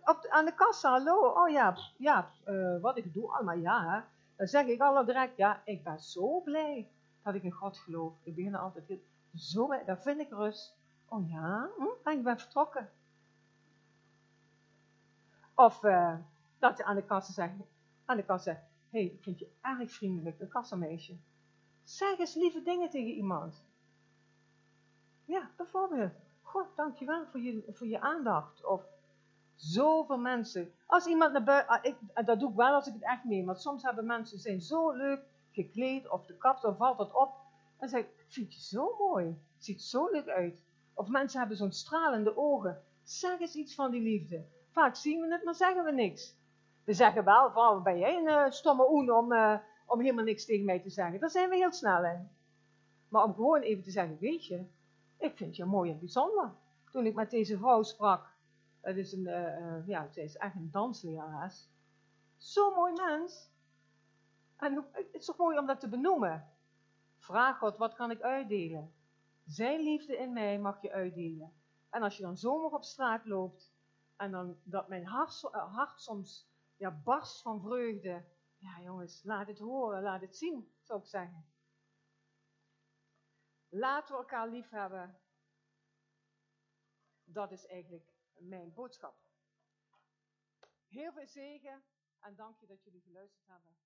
[0.05, 1.29] Op, aan de kassa, hallo.
[1.29, 3.93] Oh ja, ja uh, wat ik doe allemaal, ja.
[3.93, 4.01] Hè.
[4.37, 6.89] Dan zeg ik al direct, ja, ik ben zo blij
[7.22, 8.12] dat ik in God geloof.
[8.22, 9.01] Ik begin altijd heel,
[9.35, 10.77] zo, daar vind ik rust.
[11.09, 12.91] Oh ja, hm, en ik ben vertrokken.
[15.55, 16.14] Of uh,
[16.59, 17.53] dat je aan de kassa zegt,
[18.05, 18.59] aan de kassa hé,
[18.91, 21.16] hey, ik vind je erg vriendelijk, een kassameisje.
[21.85, 23.64] Zeg eens lieve dingen tegen iemand.
[25.27, 26.12] Ja, bijvoorbeeld.
[26.43, 28.64] God, dankjewel voor je, voor je aandacht.
[28.64, 28.85] Of
[29.55, 30.72] zoveel mensen.
[30.87, 33.45] Als iemand naar buiten, ah, ik, dat doe ik wel als ik het echt meen,
[33.45, 35.20] want soms hebben mensen zijn zo leuk
[35.51, 37.35] gekleed of de kap, dan valt dat op.
[37.79, 40.64] En zeg ik, vind je zo mooi, ziet zo leuk uit.
[40.95, 42.83] Of mensen hebben zo'n stralende ogen.
[43.03, 44.45] Zeg eens iets van die liefde.
[44.70, 46.37] Vaak zien we het, maar zeggen we niks.
[46.85, 50.45] We zeggen wel, van, ben jij een uh, stomme oen om, uh, om helemaal niks
[50.45, 51.20] tegen mij te zeggen.
[51.20, 52.29] Daar zijn we heel snel in.
[53.09, 54.64] Maar om gewoon even te zeggen, weet je,
[55.18, 56.54] ik vind je mooi en bijzonder.
[56.90, 58.34] Toen ik met deze vrouw sprak,
[58.80, 61.70] het is een, uh, ja, zij is echt een danslerares.
[62.36, 63.50] Zo'n mooi mens.
[64.56, 66.50] En het is toch mooi om dat te benoemen.
[67.16, 68.92] Vraag God, wat kan ik uitdelen?
[69.44, 71.52] Zijn liefde in mij mag je uitdelen.
[71.90, 73.74] En als je dan zomaar op straat loopt,
[74.16, 78.24] en dan dat mijn hart, uh, hart soms ja, barst van vreugde.
[78.58, 81.44] Ja jongens, laat het horen, laat het zien, zou ik zeggen.
[83.68, 85.20] Laten we elkaar lief hebben.
[87.24, 89.16] Dat is eigenlijk mijn boodschap.
[90.86, 91.84] Heel veel zegen
[92.20, 93.76] en dank je dat jullie geluisterd hebben.